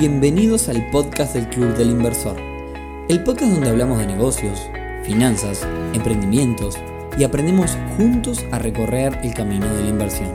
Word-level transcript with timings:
Bienvenidos 0.00 0.70
al 0.70 0.90
podcast 0.90 1.34
del 1.34 1.46
Club 1.50 1.76
del 1.76 1.90
Inversor, 1.90 2.34
el 3.10 3.22
podcast 3.22 3.52
donde 3.52 3.68
hablamos 3.68 3.98
de 3.98 4.06
negocios, 4.06 4.58
finanzas, 5.04 5.68
emprendimientos 5.92 6.78
y 7.18 7.24
aprendemos 7.24 7.76
juntos 7.98 8.42
a 8.50 8.58
recorrer 8.58 9.18
el 9.22 9.34
camino 9.34 9.66
de 9.74 9.82
la 9.82 9.88
inversión. 9.90 10.34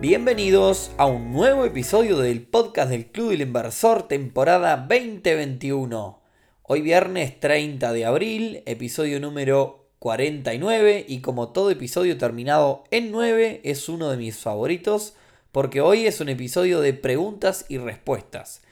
Bienvenidos 0.00 0.92
a 0.98 1.06
un 1.06 1.32
nuevo 1.32 1.64
episodio 1.64 2.18
del 2.18 2.42
podcast 2.42 2.90
del 2.90 3.06
Club 3.06 3.30
del 3.30 3.40
Inversor 3.40 4.06
temporada 4.06 4.76
2021. 4.76 6.22
Hoy 6.62 6.80
viernes 6.80 7.40
30 7.40 7.92
de 7.92 8.04
abril, 8.04 8.62
episodio 8.66 9.18
número 9.18 9.88
49 9.98 11.06
y 11.08 11.22
como 11.22 11.48
todo 11.48 11.72
episodio 11.72 12.16
terminado 12.18 12.84
en 12.92 13.10
9 13.10 13.62
es 13.64 13.88
uno 13.88 14.10
de 14.10 14.16
mis 14.16 14.36
favoritos 14.36 15.14
porque 15.52 15.80
hoy 15.80 16.06
es 16.06 16.20
un 16.20 16.28
episodio 16.28 16.80
de 16.80 16.94
preguntas 16.94 17.64
y 17.68 17.78
respuestas. 17.78 18.62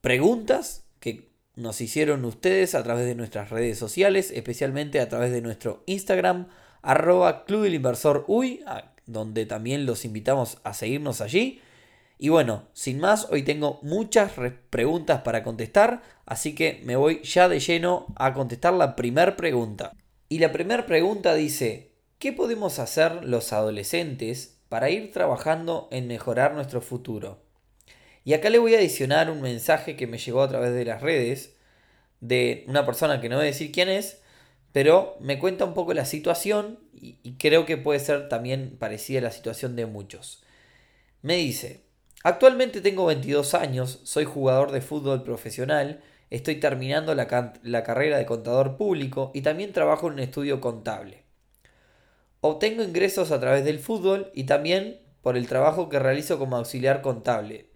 Preguntas 0.00 0.84
que 1.00 1.30
nos 1.56 1.80
hicieron 1.80 2.24
ustedes 2.24 2.74
a 2.74 2.82
través 2.82 3.06
de 3.06 3.14
nuestras 3.14 3.50
redes 3.50 3.78
sociales, 3.78 4.30
especialmente 4.34 5.00
a 5.00 5.08
través 5.08 5.32
de 5.32 5.42
nuestro 5.42 5.82
Instagram, 5.86 6.48
arroba 6.82 7.44
Club 7.44 7.64
del 7.64 7.74
Inversor 7.74 8.24
Uy, 8.28 8.64
donde 9.06 9.44
también 9.46 9.86
los 9.86 10.04
invitamos 10.04 10.58
a 10.62 10.72
seguirnos 10.72 11.20
allí. 11.20 11.60
Y 12.18 12.28
bueno, 12.28 12.68
sin 12.74 13.00
más, 13.00 13.26
hoy 13.30 13.42
tengo 13.42 13.80
muchas 13.82 14.32
preguntas 14.68 15.22
para 15.22 15.42
contestar, 15.42 16.02
así 16.26 16.54
que 16.54 16.80
me 16.84 16.96
voy 16.96 17.22
ya 17.22 17.48
de 17.48 17.60
lleno 17.60 18.06
a 18.16 18.34
contestar 18.34 18.74
la 18.74 18.94
primera 18.94 19.36
pregunta. 19.36 19.92
Y 20.28 20.38
la 20.38 20.52
primera 20.52 20.86
pregunta 20.86 21.34
dice, 21.34 21.92
¿qué 22.18 22.32
podemos 22.32 22.78
hacer 22.78 23.24
los 23.24 23.52
adolescentes 23.52 24.59
para 24.70 24.88
ir 24.88 25.10
trabajando 25.10 25.88
en 25.90 26.06
mejorar 26.06 26.54
nuestro 26.54 26.80
futuro. 26.80 27.42
Y 28.24 28.34
acá 28.34 28.50
le 28.50 28.58
voy 28.58 28.74
a 28.74 28.78
adicionar 28.78 29.28
un 29.28 29.42
mensaje 29.42 29.96
que 29.96 30.06
me 30.06 30.16
llegó 30.16 30.42
a 30.42 30.48
través 30.48 30.72
de 30.72 30.84
las 30.84 31.02
redes 31.02 31.56
de 32.20 32.64
una 32.68 32.86
persona 32.86 33.20
que 33.20 33.28
no 33.28 33.36
voy 33.36 33.46
a 33.46 33.46
decir 33.46 33.72
quién 33.72 33.88
es, 33.88 34.22
pero 34.70 35.16
me 35.18 35.40
cuenta 35.40 35.64
un 35.64 35.74
poco 35.74 35.92
la 35.92 36.04
situación 36.04 36.78
y, 36.94 37.16
creo 37.38 37.66
que 37.66 37.78
puede 37.78 37.98
ser 37.98 38.28
también 38.28 38.76
parecida 38.78 39.18
a 39.18 39.22
la 39.22 39.32
situación 39.32 39.74
de 39.74 39.86
muchos. 39.86 40.44
Me 41.22 41.36
dice, 41.36 41.82
actualmente 42.22 42.80
tengo 42.80 43.06
22 43.06 43.54
años, 43.54 44.00
soy 44.04 44.24
jugador 44.24 44.70
de 44.70 44.82
fútbol 44.82 45.24
profesional, 45.24 46.00
estoy 46.30 46.60
terminando 46.60 47.16
la, 47.16 47.54
la 47.64 47.82
carrera 47.82 48.18
de 48.18 48.26
contador 48.26 48.76
público 48.76 49.32
y 49.34 49.42
también 49.42 49.72
trabajo 49.72 50.06
en 50.06 50.12
un 50.12 50.18
estudio 50.20 50.60
contable. 50.60 51.29
Obtengo 52.42 52.82
ingresos 52.82 53.32
a 53.32 53.40
través 53.40 53.64
del 53.66 53.78
fútbol 53.78 54.30
y 54.34 54.44
también 54.44 54.98
por 55.20 55.36
el 55.36 55.46
trabajo 55.46 55.90
que 55.90 55.98
realizo 55.98 56.38
como 56.38 56.56
auxiliar 56.56 57.02
contable. 57.02 57.66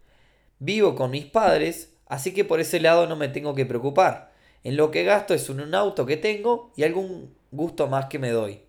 Vivo 0.59 0.95
con 0.95 1.11
mis 1.11 1.27
padres, 1.27 1.93
así 2.07 2.33
que 2.33 2.47
por 2.47 2.61
ese 2.61 2.81
lado 2.81 3.07
no 3.07 3.15
me 3.17 3.29
tengo 3.29 3.55
que 3.55 3.67
preocupar. 3.67 4.33
En 4.63 4.77
lo 4.79 4.91
que 4.91 5.05
gasto 5.05 5.35
es 5.35 5.51
un 5.51 5.75
auto 5.75 6.07
que 6.07 6.17
tengo 6.17 6.73
y 6.77 6.85
algún 6.85 7.35
gusto 7.51 7.89
más 7.89 8.07
que 8.07 8.19
me 8.19 8.31
doy. 8.31 8.63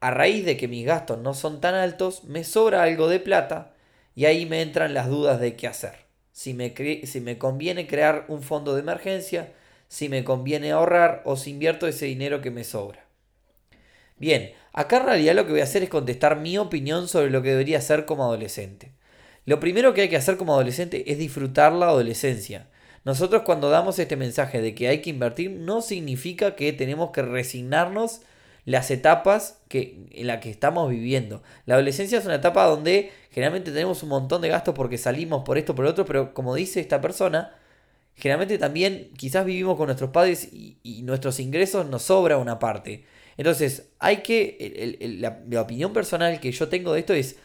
A 0.00 0.10
raíz 0.10 0.44
de 0.44 0.56
que 0.56 0.66
mis 0.66 0.84
gastos 0.84 1.20
no 1.20 1.32
son 1.32 1.60
tan 1.60 1.76
altos, 1.76 2.24
me 2.24 2.42
sobra 2.42 2.82
algo 2.82 3.08
de 3.08 3.20
plata 3.20 3.72
y 4.16 4.24
ahí 4.24 4.46
me 4.46 4.62
entran 4.62 4.94
las 4.94 5.08
dudas 5.08 5.38
de 5.38 5.54
qué 5.54 5.68
hacer. 5.68 5.94
Si 6.32 6.54
me, 6.54 6.74
si 7.06 7.20
me 7.20 7.38
conviene 7.38 7.86
crear 7.86 8.24
un 8.26 8.42
fondo 8.42 8.74
de 8.74 8.80
emergencia, 8.80 9.52
si 9.86 10.08
me 10.08 10.24
conviene 10.24 10.72
ahorrar 10.72 11.22
o 11.24 11.36
si 11.36 11.50
invierto 11.50 11.86
ese 11.86 12.06
dinero 12.06 12.40
que 12.40 12.50
me 12.50 12.64
sobra. 12.64 13.03
Bien, 14.16 14.52
acá 14.72 14.98
en 14.98 15.06
realidad 15.06 15.34
lo 15.34 15.44
que 15.44 15.52
voy 15.52 15.60
a 15.60 15.64
hacer 15.64 15.82
es 15.82 15.88
contestar 15.88 16.38
mi 16.38 16.56
opinión 16.58 17.08
sobre 17.08 17.30
lo 17.30 17.42
que 17.42 17.50
debería 17.50 17.78
hacer 17.78 18.06
como 18.06 18.24
adolescente. 18.24 18.92
Lo 19.44 19.60
primero 19.60 19.92
que 19.92 20.02
hay 20.02 20.08
que 20.08 20.16
hacer 20.16 20.36
como 20.36 20.54
adolescente 20.54 21.10
es 21.10 21.18
disfrutar 21.18 21.72
la 21.72 21.86
adolescencia. 21.86 22.68
Nosotros 23.04 23.42
cuando 23.42 23.68
damos 23.68 23.98
este 23.98 24.16
mensaje 24.16 24.62
de 24.62 24.74
que 24.74 24.88
hay 24.88 25.02
que 25.02 25.10
invertir 25.10 25.50
no 25.50 25.82
significa 25.82 26.56
que 26.56 26.72
tenemos 26.72 27.10
que 27.10 27.22
resignarnos 27.22 28.22
las 28.64 28.90
etapas 28.90 29.60
que, 29.68 30.06
en 30.12 30.26
las 30.26 30.40
que 30.40 30.50
estamos 30.50 30.88
viviendo. 30.88 31.42
La 31.66 31.74
adolescencia 31.74 32.18
es 32.18 32.24
una 32.24 32.36
etapa 32.36 32.64
donde 32.64 33.12
generalmente 33.30 33.72
tenemos 33.72 34.02
un 34.02 34.08
montón 34.08 34.40
de 34.40 34.48
gastos 34.48 34.74
porque 34.74 34.96
salimos 34.96 35.42
por 35.44 35.58
esto, 35.58 35.74
por 35.74 35.84
otro, 35.84 36.06
pero 36.06 36.32
como 36.32 36.54
dice 36.54 36.80
esta 36.80 37.02
persona, 37.02 37.52
generalmente 38.14 38.56
también 38.58 39.10
quizás 39.18 39.44
vivimos 39.44 39.76
con 39.76 39.86
nuestros 39.86 40.10
padres 40.10 40.48
y, 40.50 40.78
y 40.82 41.02
nuestros 41.02 41.40
ingresos 41.40 41.86
nos 41.86 42.04
sobra 42.04 42.38
una 42.38 42.58
parte. 42.58 43.04
Entonces, 43.36 43.90
hay 43.98 44.18
que, 44.18 45.18
la, 45.20 45.60
opinión 45.60 45.92
personal 45.92 46.40
que 46.40 46.52
yo 46.52 46.68
tengo 46.68 46.92
de 46.92 47.00
esto 47.00 47.14
es, 47.14 47.36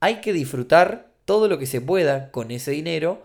hay 0.00 0.16
que 0.16 0.32
disfrutar 0.32 1.10
todo 1.24 1.48
lo 1.48 1.58
que 1.58 1.66
se 1.66 1.80
pueda 1.80 2.30
con 2.30 2.50
ese 2.50 2.72
dinero 2.72 3.22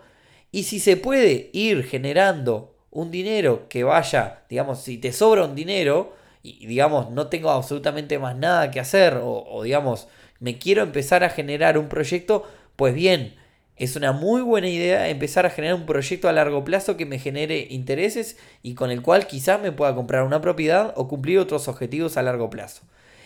y 0.52 0.64
si 0.64 0.80
se 0.80 0.98
puede 0.98 1.50
ir 1.54 1.84
generando 1.84 2.76
un 2.92 3.12
dinero 3.12 3.68
que 3.70 3.84
vaya, 3.84 4.44
digamos, 4.50 4.82
si 4.82 4.98
te 4.98 5.12
sobra 5.12 5.46
un 5.46 5.56
dinero 5.56 6.16
y 6.44 6.66
digamos 6.68 7.12
no 7.12 7.28
tengo 7.28 7.50
absolutamente 7.50 8.20
más 8.20 8.36
nada 8.36 8.72
que 8.72 8.80
hacer 8.80 9.20
o 9.22 9.62
digamos 9.64 10.08
me 10.40 10.58
quiero 10.58 10.84
empezar 10.84 11.24
a 11.24 11.30
generar 11.30 11.78
un 11.78 11.90
proyecto, 11.90 12.48
pues 12.76 12.94
bien, 12.94 13.36
es 13.78 13.96
una 13.96 14.12
muy 14.12 14.42
buena 14.42 14.68
idea 14.68 15.08
empezar 15.08 15.46
a 15.46 15.52
generar 15.52 15.76
un 15.76 15.86
proyecto 15.86 16.28
a 16.28 16.34
largo 16.34 16.64
plazo 16.64 16.98
que 16.98 17.06
me 17.06 17.20
genere 17.20 17.68
intereses 17.70 18.38
y 18.64 18.74
con 18.74 18.90
el 18.90 19.04
cual 19.04 19.28
quizás 19.28 19.62
me 19.62 19.72
pueda 19.72 19.94
comprar 19.94 20.24
una 20.24 20.42
propiedad 20.42 20.94
o 20.96 21.08
cumplir 21.08 21.38
otros 21.38 21.68
objetivos 21.68 22.18
a 22.18 22.24
largo 22.24 22.50
plazo. 22.50 22.82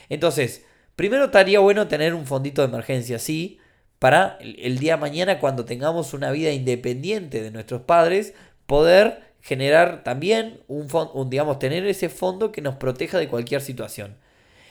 Entonces, 0.09 0.66
primero 0.97 1.25
estaría 1.25 1.59
bueno 1.59 1.88
tener 1.88 2.13
un 2.13 2.25
fondito 2.25 2.61
de 2.61 2.67
emergencia, 2.67 3.17
sí, 3.17 3.59
para 3.97 4.38
el 4.41 4.79
día 4.79 4.95
de 4.95 5.01
mañana 5.01 5.40
cuando 5.40 5.63
tengamos 5.63 6.13
una 6.13 6.31
vida 6.31 6.51
independiente 6.51 7.41
de 7.41 7.51
nuestros 7.51 7.84
padres, 7.84 8.34
poder 8.66 9.22
generar 9.41 10.03
también 10.03 10.61
un, 10.67 10.88
un 11.13 11.29
digamos, 11.29 11.59
tener 11.59 11.85
ese 11.85 12.09
fondo 12.09 12.51
que 12.51 12.61
nos 12.61 12.75
proteja 12.75 13.17
de 13.19 13.28
cualquier 13.28 13.61
situación. 13.61 14.17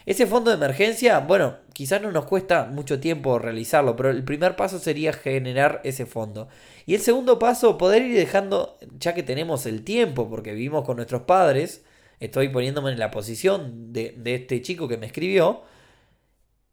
Ese 0.05 0.25
fondo 0.25 0.49
de 0.49 0.57
emergencia, 0.57 1.19
bueno, 1.19 1.57
quizás 1.73 2.01
no 2.01 2.11
nos 2.11 2.25
cuesta 2.25 2.65
mucho 2.65 2.99
tiempo 2.99 3.37
realizarlo, 3.37 3.95
pero 3.95 4.09
el 4.09 4.23
primer 4.23 4.55
paso 4.55 4.79
sería 4.79 5.13
generar 5.13 5.81
ese 5.83 6.05
fondo. 6.05 6.47
Y 6.85 6.95
el 6.95 7.01
segundo 7.01 7.37
paso, 7.37 7.77
poder 7.77 8.01
ir 8.03 8.15
dejando, 8.15 8.77
ya 8.99 9.13
que 9.13 9.21
tenemos 9.21 9.65
el 9.65 9.83
tiempo, 9.83 10.27
porque 10.29 10.53
vivimos 10.53 10.85
con 10.85 10.95
nuestros 10.95 11.23
padres, 11.23 11.83
estoy 12.19 12.49
poniéndome 12.49 12.91
en 12.91 12.99
la 12.99 13.11
posición 13.11 13.93
de, 13.93 14.19
este 14.25 14.61
chico 14.61 14.87
que 14.87 14.97
me 14.97 15.05
escribió, 15.05 15.61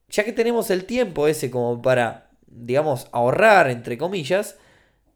ya 0.08 0.24
que 0.24 0.32
tenemos 0.32 0.70
el 0.70 0.86
tiempo 0.86 1.28
ese 1.28 1.50
como 1.50 1.82
para, 1.82 2.30
digamos, 2.46 3.08
ahorrar, 3.12 3.70
entre 3.70 3.98
comillas, 3.98 4.56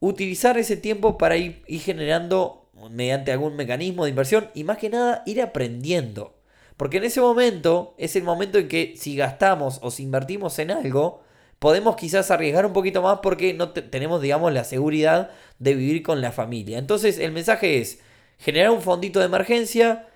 utilizar 0.00 0.59
ese 0.59 0.77
tiempo 0.77 1.17
para 1.17 1.39
ir 1.39 1.62
generando 1.81 2.69
mediante 2.91 3.33
algún 3.33 3.56
mecanismo 3.56 4.05
de 4.05 4.11
inversión 4.11 4.50
y 4.55 4.65
más 4.65 4.77
que 4.77 4.91
nada 4.91 5.23
ir 5.25 5.41
aprendiendo. 5.41 6.41
Porque 6.77 6.99
en 6.99 7.05
ese 7.05 7.21
momento 7.21 7.94
es 7.99 8.16
el 8.16 8.22
momento 8.22 8.59
en 8.59 8.69
que 8.69 8.94
si 8.97 9.16
gastamos 9.16 9.78
o 9.83 9.91
si 9.91 10.03
invertimos 10.03 10.59
en 10.59 10.71
algo, 10.71 11.22
podemos 11.59 11.94
quizás 11.97 12.31
arriesgar 12.31 12.66
un 12.66 12.72
poquito 12.72 13.03
más 13.03 13.21
porque 13.22 13.55
no 13.55 13.71
tenemos, 13.71 14.21
digamos, 14.21 14.53
la 14.53 14.65
seguridad 14.65 15.31
de 15.59 15.75
vivir 15.75 16.03
con 16.03 16.21
la 16.21 16.32
familia. 16.32 16.78
Entonces 16.78 17.19
el 17.19 17.32
mensaje 17.32 17.78
es 17.78 18.00
generar 18.38 18.71
un 18.71 18.82
fondito 18.82 19.21
de 19.21 19.27
emergencia, 19.27 20.09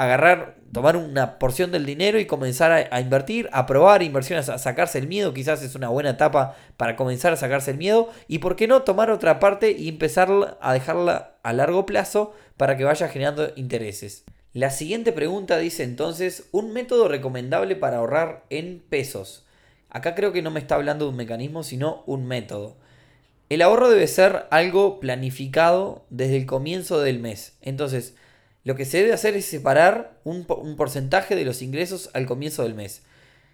agarrar, 0.00 0.56
tomar 0.72 0.96
una 0.96 1.38
porción 1.38 1.70
del 1.70 1.86
dinero 1.86 2.18
y 2.18 2.26
comenzar 2.26 2.88
a, 2.90 3.00
invertir, 3.00 3.48
a 3.52 3.66
probar 3.66 4.02
inversiones, 4.02 4.48
a 4.48 4.58
sacarse 4.58 4.98
el 4.98 5.06
miedo, 5.06 5.34
quizás 5.34 5.62
es 5.62 5.74
una 5.74 5.90
buena 5.90 6.10
etapa 6.10 6.56
para 6.76 6.96
comenzar 6.96 7.32
a 7.34 7.36
sacarse 7.36 7.70
el 7.70 7.76
miedo 7.76 8.08
y 8.26 8.38
por 8.38 8.56
qué 8.56 8.66
no 8.66 8.82
tomar 8.82 9.10
otra 9.10 9.38
parte 9.38 9.70
y 9.70 9.88
empezar 9.88 10.58
a 10.60 10.72
dejarla 10.72 11.36
a 11.42 11.52
largo 11.52 11.86
plazo 11.86 12.34
para 12.56 12.76
que 12.76 12.84
vaya 12.84 13.08
generando 13.08 13.52
intereses. 13.56 14.24
La 14.52 14.70
siguiente 14.70 15.12
pregunta 15.12 15.58
dice 15.58 15.84
entonces, 15.84 16.48
un 16.50 16.72
método 16.72 17.06
recomendable 17.06 17.76
para 17.76 17.98
ahorrar 17.98 18.44
en 18.50 18.80
pesos. 18.80 19.46
Acá 19.90 20.16
creo 20.16 20.32
que 20.32 20.42
no 20.42 20.50
me 20.50 20.58
está 20.58 20.74
hablando 20.74 21.04
de 21.04 21.12
un 21.12 21.16
mecanismo, 21.16 21.62
sino 21.62 22.02
un 22.06 22.26
método. 22.26 22.76
El 23.48 23.62
ahorro 23.62 23.88
debe 23.88 24.08
ser 24.08 24.46
algo 24.50 24.98
planificado 24.98 26.04
desde 26.10 26.36
el 26.36 26.46
comienzo 26.46 27.00
del 27.00 27.20
mes. 27.20 27.58
Entonces, 27.60 28.16
lo 28.64 28.74
que 28.74 28.84
se 28.84 28.98
debe 28.98 29.12
hacer 29.12 29.36
es 29.36 29.46
separar 29.46 30.18
un, 30.24 30.44
porcentaje 30.44 31.36
de 31.36 31.44
los 31.44 31.62
ingresos 31.62 32.10
al 32.12 32.26
comienzo 32.26 32.64
del 32.64 32.74
mes. 32.74 33.02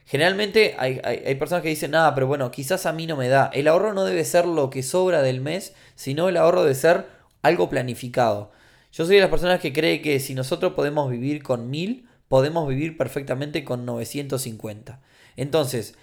Generalmente 0.06 0.76
hay, 0.79 1.00
hay, 1.05 1.35
personas 1.35 1.62
que 1.62 1.69
dicen, 1.69 1.91
nada, 1.91 2.15
pero 2.15 2.26
bueno, 2.26 2.50
quizás 2.50 2.87
a 2.87 2.93
mí 2.93 3.06
no 3.06 3.17
me 3.17 3.29
da. 3.29 3.50
El 3.53 3.69
ahorro 3.69 3.93
no 3.93 4.05
debe 4.05 4.25
ser 4.25 4.47
lo 4.47 4.70
que 4.70 4.82
sobra 4.82 5.20
del 5.20 5.43
mes, 5.43 5.75
sino 5.94 6.31
el 6.31 6.38
ahorro 6.38 6.62
debe 6.62 6.75
ser 6.75 7.06
algo 7.43 7.69
planificado. 7.69 8.50
Yo 8.96 9.04
soy 9.04 9.16
de 9.16 9.20
las 9.20 9.28
personas 9.28 9.60
que 9.60 9.75
cree 9.75 10.00
que 10.00 10.19
si 10.20 10.34
nosotros 10.34 10.72
podemos 10.72 11.10
vivir 11.10 11.43
con 11.43 11.69
1000, 11.69 12.08
podemos 12.28 12.66
vivir 12.66 12.96
perfectamente 12.96 13.62
con 13.62 13.84
950. 13.84 15.02
Entonces, 15.37 15.96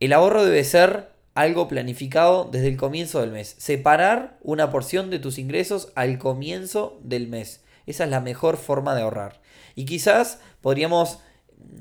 el 0.00 0.12
ahorro 0.12 0.44
debe 0.44 0.64
ser 0.64 1.10
algo 1.36 1.68
planificado 1.68 2.48
desde 2.50 2.66
el 2.66 2.76
comienzo 2.76 3.20
del 3.20 3.30
mes. 3.30 3.54
Separar 3.58 4.36
una 4.42 4.72
porción 4.72 5.10
de 5.10 5.20
tus 5.20 5.38
ingresos 5.38 5.92
al 5.94 6.18
comienzo 6.18 6.98
del 7.04 7.28
mes. 7.28 7.62
Esa 7.86 8.02
es 8.02 8.10
la 8.10 8.20
mejor 8.20 8.56
forma 8.56 8.96
de 8.96 9.02
ahorrar. 9.02 9.40
Y 9.76 9.84
quizás 9.84 10.40
podríamos 10.60 11.20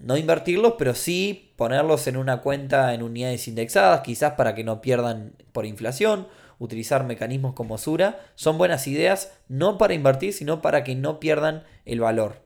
no 0.04 0.18
invertirlos, 0.18 0.76
pero 0.78 0.94
sí 0.94 1.52
ponerlos 1.56 2.06
en 2.06 2.16
una 2.16 2.42
cuenta 2.42 2.94
en 2.94 3.02
unidades 3.02 3.48
indexadas, 3.48 4.02
quizás 4.02 4.34
para 4.34 4.54
que 4.54 4.64
no 4.64 4.82
pierdan 4.82 5.34
por 5.52 5.66
inflación, 5.66 6.28
utilizar 6.60 7.06
mecanismos 7.06 7.54
como 7.54 7.78
Sura, 7.78 8.20
son 8.36 8.58
buenas 8.58 8.88
ideas 8.88 9.32
no 9.48 9.78
para 9.78 9.94
invertir, 9.94 10.34
sino 10.34 10.62
para 10.62 10.84
que 10.84 10.96
no 10.96 11.20
pierdan 11.20 11.64
el 11.86 12.00
valor. 12.00 12.44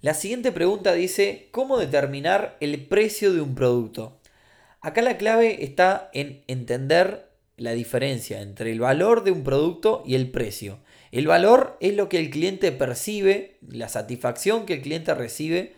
La 0.00 0.14
siguiente 0.14 0.50
pregunta 0.50 0.94
dice, 0.94 1.48
¿cómo 1.52 1.78
determinar 1.78 2.56
el 2.60 2.86
precio 2.86 3.32
de 3.32 3.40
un 3.40 3.54
producto? 3.54 4.18
Acá 4.80 5.00
la 5.00 5.16
clave 5.16 5.62
está 5.64 6.10
en 6.12 6.42
entender 6.48 7.30
la 7.56 7.70
diferencia 7.70 8.40
entre 8.40 8.72
el 8.72 8.80
valor 8.80 9.22
de 9.22 9.30
un 9.30 9.44
producto 9.44 10.02
y 10.04 10.16
el 10.16 10.30
precio. 10.32 10.80
El 11.12 11.28
valor 11.28 11.76
es 11.80 11.94
lo 11.94 12.08
que 12.08 12.18
el 12.18 12.30
cliente 12.30 12.72
percibe, 12.72 13.58
la 13.60 13.88
satisfacción 13.88 14.66
que 14.66 14.74
el 14.74 14.82
cliente 14.82 15.14
recibe 15.14 15.74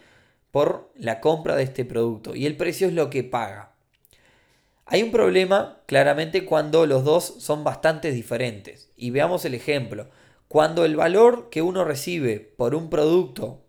por 0.50 0.90
la 0.96 1.20
compra 1.20 1.56
de 1.56 1.64
este 1.64 1.84
producto 1.84 2.34
y 2.34 2.46
el 2.46 2.56
precio 2.56 2.86
es 2.86 2.94
lo 2.94 3.10
que 3.10 3.24
paga. 3.24 3.73
Hay 4.86 5.02
un 5.02 5.10
problema 5.10 5.78
claramente 5.86 6.44
cuando 6.44 6.84
los 6.86 7.04
dos 7.04 7.36
son 7.38 7.64
bastante 7.64 8.12
diferentes. 8.12 8.90
Y 8.96 9.10
veamos 9.10 9.44
el 9.44 9.54
ejemplo. 9.54 10.08
Cuando 10.48 10.84
el 10.84 10.94
valor 10.94 11.48
que 11.50 11.62
uno 11.62 11.84
recibe 11.84 12.38
por 12.38 12.74
un 12.74 12.90
producto 12.90 13.62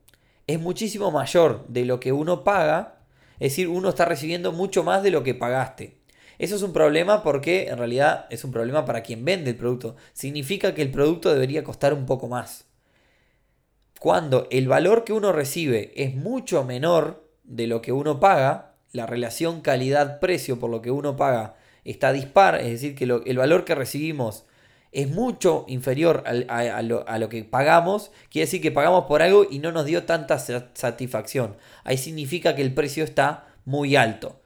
es 0.45 0.59
muchísimo 0.59 1.11
mayor 1.11 1.65
de 1.67 1.85
lo 1.85 1.99
que 1.99 2.11
uno 2.11 2.43
paga, 2.43 2.99
es 3.39 3.51
decir, 3.51 3.69
uno 3.69 3.89
está 3.89 4.05
recibiendo 4.05 4.51
mucho 4.51 4.83
más 4.83 5.03
de 5.03 5.11
lo 5.11 5.23
que 5.23 5.33
pagaste. 5.33 6.01
Eso 6.37 6.55
es 6.55 6.61
un 6.61 6.73
problema 6.73 7.23
porque 7.23 7.67
en 7.69 7.77
realidad 7.77 8.27
es 8.29 8.43
un 8.43 8.51
problema 8.51 8.83
para 8.85 9.01
quien 9.01 9.23
vende 9.23 9.51
el 9.51 9.57
producto. 9.57 9.95
Significa 10.13 10.75
que 10.75 10.81
el 10.81 10.91
producto 10.91 11.33
debería 11.33 11.63
costar 11.63 11.93
un 11.93 12.05
poco 12.05 12.27
más. 12.27 12.65
Cuando 13.99 14.47
el 14.51 14.67
valor 14.67 15.05
que 15.05 15.13
uno 15.13 15.31
recibe 15.31 15.93
es 15.95 16.13
mucho 16.13 16.65
menor 16.65 17.27
de 17.43 17.67
lo 17.67 17.81
que 17.81 17.93
uno 17.93 18.19
paga, 18.19 18.74
la 18.95 19.05
relación 19.05 19.61
calidad-precio 19.61 20.59
por 20.59 20.69
lo 20.69 20.81
que 20.81 20.91
uno 20.91 21.15
paga 21.15 21.55
está 21.83 22.11
dispar, 22.11 22.55
es 22.61 22.71
decir, 22.71 22.95
que 22.95 23.03
el 23.03 23.37
valor 23.37 23.65
que 23.65 23.75
recibimos 23.75 24.45
es 24.91 25.09
mucho 25.09 25.65
inferior 25.67 26.23
a, 26.25 26.81
lo, 26.81 27.07
a, 27.07 27.19
lo, 27.19 27.29
que 27.29 27.43
pagamos, 27.43 28.11
quiere 28.29 28.45
decir 28.45 28.61
que 28.61 28.71
pagamos 28.71 29.05
por 29.05 29.21
algo 29.21 29.45
y 29.49 29.59
no 29.59 29.73
nos 29.73 29.85
dio 29.85 30.05
tanta 30.05 30.39
satisfacción. 30.39 31.57
Ahí 31.83 31.97
significa 31.97 32.55
que 32.55 32.61
el 32.61 32.73
precio 32.73 33.03
está 33.03 33.45
muy 33.65 33.97
alto. 33.97 34.39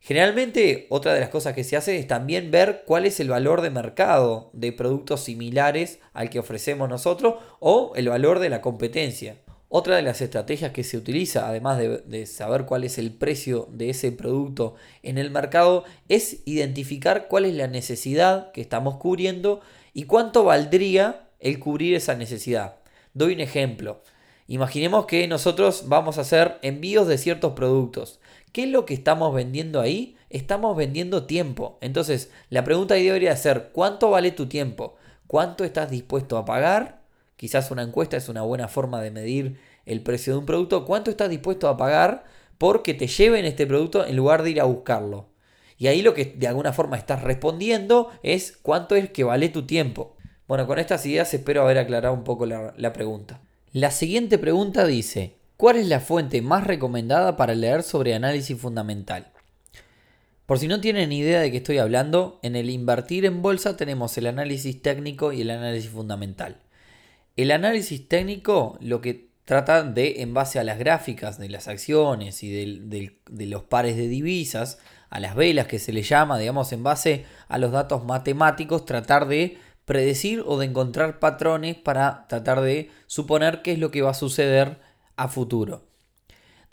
Generalmente 0.00 0.86
otra 0.90 1.14
de 1.14 1.20
las 1.20 1.30
cosas 1.30 1.54
que 1.54 1.64
se 1.64 1.76
hace 1.76 1.98
es 1.98 2.06
también 2.06 2.50
ver 2.50 2.84
cuál 2.86 3.06
es 3.06 3.18
el 3.20 3.30
valor 3.30 3.62
de 3.62 3.70
mercado 3.70 4.50
de 4.52 4.70
productos 4.70 5.22
similares 5.24 5.98
al 6.12 6.28
que 6.28 6.38
ofrecemos 6.38 6.90
nosotros 6.90 7.36
o 7.58 7.92
el 7.96 8.10
valor 8.10 8.38
de 8.38 8.50
la 8.50 8.60
competencia. 8.60 9.38
Otra 9.78 9.96
de 9.96 10.02
las 10.02 10.22
estrategias 10.22 10.70
que 10.70 10.84
se 10.84 10.96
utiliza, 10.96 11.46
además 11.46 11.76
de, 11.76 12.24
saber 12.24 12.64
cuál 12.64 12.84
es 12.84 12.96
el 12.96 13.12
precio 13.12 13.68
de 13.70 13.90
ese 13.90 14.10
producto 14.10 14.74
en 15.02 15.18
el 15.18 15.30
mercado, 15.30 15.84
es 16.08 16.38
identificar 16.46 17.28
cuál 17.28 17.44
es 17.44 17.52
la 17.52 17.66
necesidad 17.66 18.52
que 18.52 18.62
estamos 18.62 18.96
cubriendo 18.96 19.60
y 19.92 20.04
cuánto 20.04 20.44
valdría 20.44 21.28
el 21.40 21.58
cubrir 21.58 21.94
esa 21.94 22.14
necesidad. 22.14 22.76
Doy 23.12 23.34
un 23.34 23.40
ejemplo. 23.40 24.00
Imaginemos 24.48 25.04
que 25.04 25.28
nosotros 25.28 25.84
vamos 25.88 26.16
a 26.16 26.22
hacer 26.22 26.56
envíos 26.62 27.06
de 27.06 27.18
ciertos 27.18 27.52
productos. 27.52 28.18
¿Qué 28.52 28.62
es 28.62 28.70
lo 28.70 28.86
que 28.86 28.94
estamos 28.94 29.34
vendiendo 29.34 29.82
ahí? 29.82 30.16
Estamos 30.30 30.74
vendiendo 30.74 31.26
tiempo. 31.26 31.76
Entonces, 31.82 32.30
la 32.48 32.64
pregunta 32.64 32.94
ahí 32.94 33.04
debería 33.04 33.36
ser, 33.36 33.68
¿cuánto 33.74 34.08
vale 34.08 34.30
tu 34.30 34.46
tiempo? 34.46 34.96
¿Cuánto 35.26 35.64
estás 35.64 35.90
dispuesto 35.90 36.38
a 36.38 36.46
pagar? 36.46 36.95
Quizás 37.36 37.70
una 37.70 37.82
encuesta 37.82 38.16
es 38.16 38.28
una 38.28 38.42
buena 38.42 38.68
forma 38.68 39.00
de 39.02 39.10
medir 39.10 39.58
el 39.84 40.02
precio 40.02 40.32
de 40.32 40.38
un 40.38 40.46
producto. 40.46 40.84
¿Cuánto 40.84 41.10
estás 41.10 41.28
dispuesto 41.28 41.68
a 41.68 41.76
pagar 41.76 42.24
porque 42.58 42.94
te 42.94 43.06
lleven 43.06 43.44
este 43.44 43.66
producto 43.66 44.06
en 44.06 44.16
lugar 44.16 44.42
de 44.42 44.50
ir 44.50 44.60
a 44.60 44.64
buscarlo? 44.64 45.28
Y 45.78 45.88
ahí 45.88 46.00
lo 46.00 46.14
que 46.14 46.24
de 46.24 46.48
alguna 46.48 46.72
forma 46.72 46.96
estás 46.96 47.22
respondiendo 47.22 48.10
es 48.22 48.58
cuánto 48.62 48.96
es 48.96 49.10
que 49.10 49.24
vale 49.24 49.50
tu 49.50 49.66
tiempo. 49.66 50.16
Bueno, 50.48 50.66
con 50.66 50.78
estas 50.78 51.04
ideas 51.04 51.32
espero 51.34 51.62
haber 51.62 51.78
aclarado 51.78 52.14
un 52.14 52.24
poco 52.24 52.46
la, 52.46 52.72
la 52.78 52.92
pregunta. 52.92 53.40
La 53.72 53.90
siguiente 53.90 54.38
pregunta 54.38 54.86
dice, 54.86 55.34
¿cuál 55.58 55.76
es 55.76 55.86
la 55.86 56.00
fuente 56.00 56.40
más 56.40 56.64
recomendada 56.66 57.36
para 57.36 57.54
leer 57.54 57.82
sobre 57.82 58.14
análisis 58.14 58.58
fundamental? 58.58 59.32
Por 60.46 60.58
si 60.58 60.68
no 60.68 60.80
tienen 60.80 61.12
idea 61.12 61.40
de 61.40 61.50
qué 61.50 61.58
estoy 61.58 61.78
hablando, 61.78 62.38
en 62.42 62.56
el 62.56 62.70
invertir 62.70 63.26
en 63.26 63.42
bolsa 63.42 63.76
tenemos 63.76 64.16
el 64.16 64.28
análisis 64.28 64.80
técnico 64.80 65.32
y 65.32 65.42
el 65.42 65.50
análisis 65.50 65.90
fundamental. 65.90 66.56
El 67.36 67.50
análisis 67.50 68.08
técnico 68.08 68.78
lo 68.80 69.02
que 69.02 69.28
trata 69.44 69.82
de, 69.82 70.22
en 70.22 70.34
base 70.34 70.58
a 70.58 70.64
las 70.64 70.78
gráficas 70.78 71.38
de 71.38 71.48
las 71.48 71.68
acciones 71.68 72.42
y 72.42 72.50
de, 72.50 73.46
los 73.46 73.62
pares 73.62 73.96
de 73.96 74.08
divisas, 74.08 74.78
a 75.10 75.20
las 75.20 75.36
velas 75.36 75.68
que 75.68 75.78
se 75.78 75.92
le 75.92 76.02
llama, 76.02 76.38
digamos, 76.38 76.72
en 76.72 76.82
base 76.82 77.24
a 77.48 77.58
los 77.58 77.72
datos 77.72 78.04
matemáticos, 78.04 78.86
tratar 78.86 79.28
de 79.28 79.58
predecir 79.84 80.42
o 80.44 80.58
de 80.58 80.66
encontrar 80.66 81.20
patrones 81.20 81.76
para 81.76 82.26
tratar 82.26 82.60
de 82.60 82.90
suponer 83.06 83.62
qué 83.62 83.72
es 83.72 83.78
lo 83.78 83.92
que 83.92 84.02
va 84.02 84.10
a 84.10 84.14
suceder 84.14 84.78
a 85.16 85.28
futuro. 85.28 85.84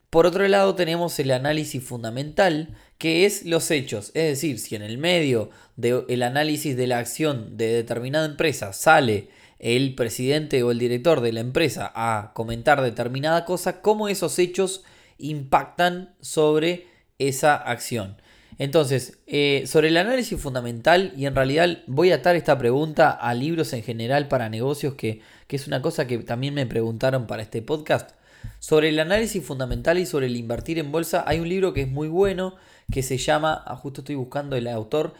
Por 0.10 0.26
otro 0.26 0.48
lado 0.48 0.76
tenemos 0.76 1.20
el 1.20 1.32
análisis 1.32 1.84
fundamental, 1.84 2.76
que 2.98 3.26
es 3.26 3.46
los 3.46 3.70
hechos, 3.70 4.12
es 4.16 4.24
decir, 4.24 4.60
si 4.60 4.76
en 4.76 4.82
el 4.82 4.98
medio 4.98 5.50
del 5.76 6.24
análisis 6.24 6.76
de 6.78 6.88
la 6.88 7.00
acción 7.00 7.58
de 7.58 7.68
determinada 7.68 8.26
empresa 8.26 8.74
sale 8.74 9.30
el 9.64 9.96
presidente 9.96 10.62
o 10.62 10.72
el 10.72 10.78
director 10.78 11.22
de 11.22 11.32
la 11.32 11.40
empresa 11.40 11.90
a 11.96 12.34
comentar 12.34 12.82
determinada 12.82 13.46
cosa, 13.46 13.80
cómo 13.82 14.10
esos 14.10 14.38
hechos 14.38 14.84
impactan 15.18 16.14
sobre 16.20 16.88
esa 17.18 17.56
acción. 17.56 18.18
Entonces, 18.58 19.20
eh, 19.26 19.64
sobre 19.66 19.88
el 19.88 19.96
análisis 19.96 20.38
fundamental, 20.38 21.14
y 21.16 21.28
en 21.28 21.36
realidad 21.36 21.78
voy 21.88 22.12
a 22.12 22.16
atar 22.16 22.36
esta 22.36 22.58
pregunta 22.58 23.12
a 23.12 23.34
libros 23.34 23.72
en 23.72 23.84
general 23.84 24.28
para 24.28 24.50
negocios, 24.50 24.96
que, 24.96 25.22
que 25.48 25.56
es 25.56 25.66
una 25.66 25.82
cosa 25.82 26.08
que 26.08 26.18
también 26.18 26.54
me 26.54 26.66
preguntaron 26.66 27.26
para 27.26 27.42
este 27.42 27.62
podcast. 27.62 28.12
Sobre 28.60 28.90
el 28.90 29.00
análisis 29.00 29.46
fundamental 29.46 29.98
y 29.98 30.06
sobre 30.06 30.26
el 30.26 30.36
invertir 30.36 30.78
en 30.78 30.92
bolsa, 30.92 31.24
hay 31.26 31.40
un 31.40 31.48
libro 31.48 31.72
que 31.72 31.84
es 31.84 31.88
muy 31.90 32.10
bueno, 32.10 32.58
que 32.92 33.02
se 33.02 33.18
llama, 33.18 33.64
ah, 33.66 33.78
justo 33.78 34.02
estoy 34.02 34.16
buscando 34.16 34.58
el 34.58 34.68
autor, 34.68 35.14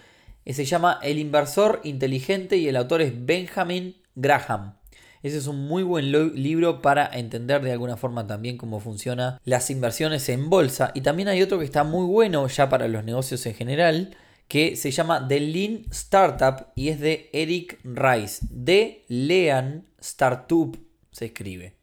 eh, 0.44 0.54
se 0.54 0.66
llama 0.66 1.00
El 1.02 1.18
inversor 1.18 1.80
inteligente 1.86 2.58
y 2.58 2.68
el 2.68 2.76
autor 2.76 3.02
es 3.02 3.26
Benjamin 3.26 4.03
Graham. 4.16 4.76
Ese 5.24 5.38
es 5.38 5.48
un 5.48 5.68
muy 5.68 5.84
buen 5.84 6.12
libro 6.12 6.82
para 6.82 7.10
entender 7.18 7.62
de 7.62 7.72
alguna 7.72 7.96
forma 7.96 8.28
también 8.28 8.58
cómo 8.58 8.82
funcionan 8.82 9.40
las 9.46 9.70
inversiones 9.70 10.28
en 10.28 10.50
bolsa. 10.50 10.92
Y 10.94 11.02
también 11.02 11.30
hay 11.30 11.42
otro 11.42 11.60
que 11.60 11.66
está 11.66 11.86
muy 11.86 12.06
bueno 12.06 12.46
ya 12.48 12.68
para 12.68 12.90
los 12.90 13.06
negocios 13.06 13.46
en 13.46 13.54
general, 13.54 14.18
que 14.50 14.76
se 14.76 14.92
llama 14.92 15.26
The 15.26 15.40
Lean 15.40 15.86
Startup 15.92 16.68
y 16.76 16.90
es 16.90 17.00
de 17.00 17.30
Eric 17.32 17.80
Rice. 17.86 18.46
De 18.50 19.06
Lean 19.08 19.86
Startup 20.02 20.78
se 21.12 21.26
escribe. 21.28 21.78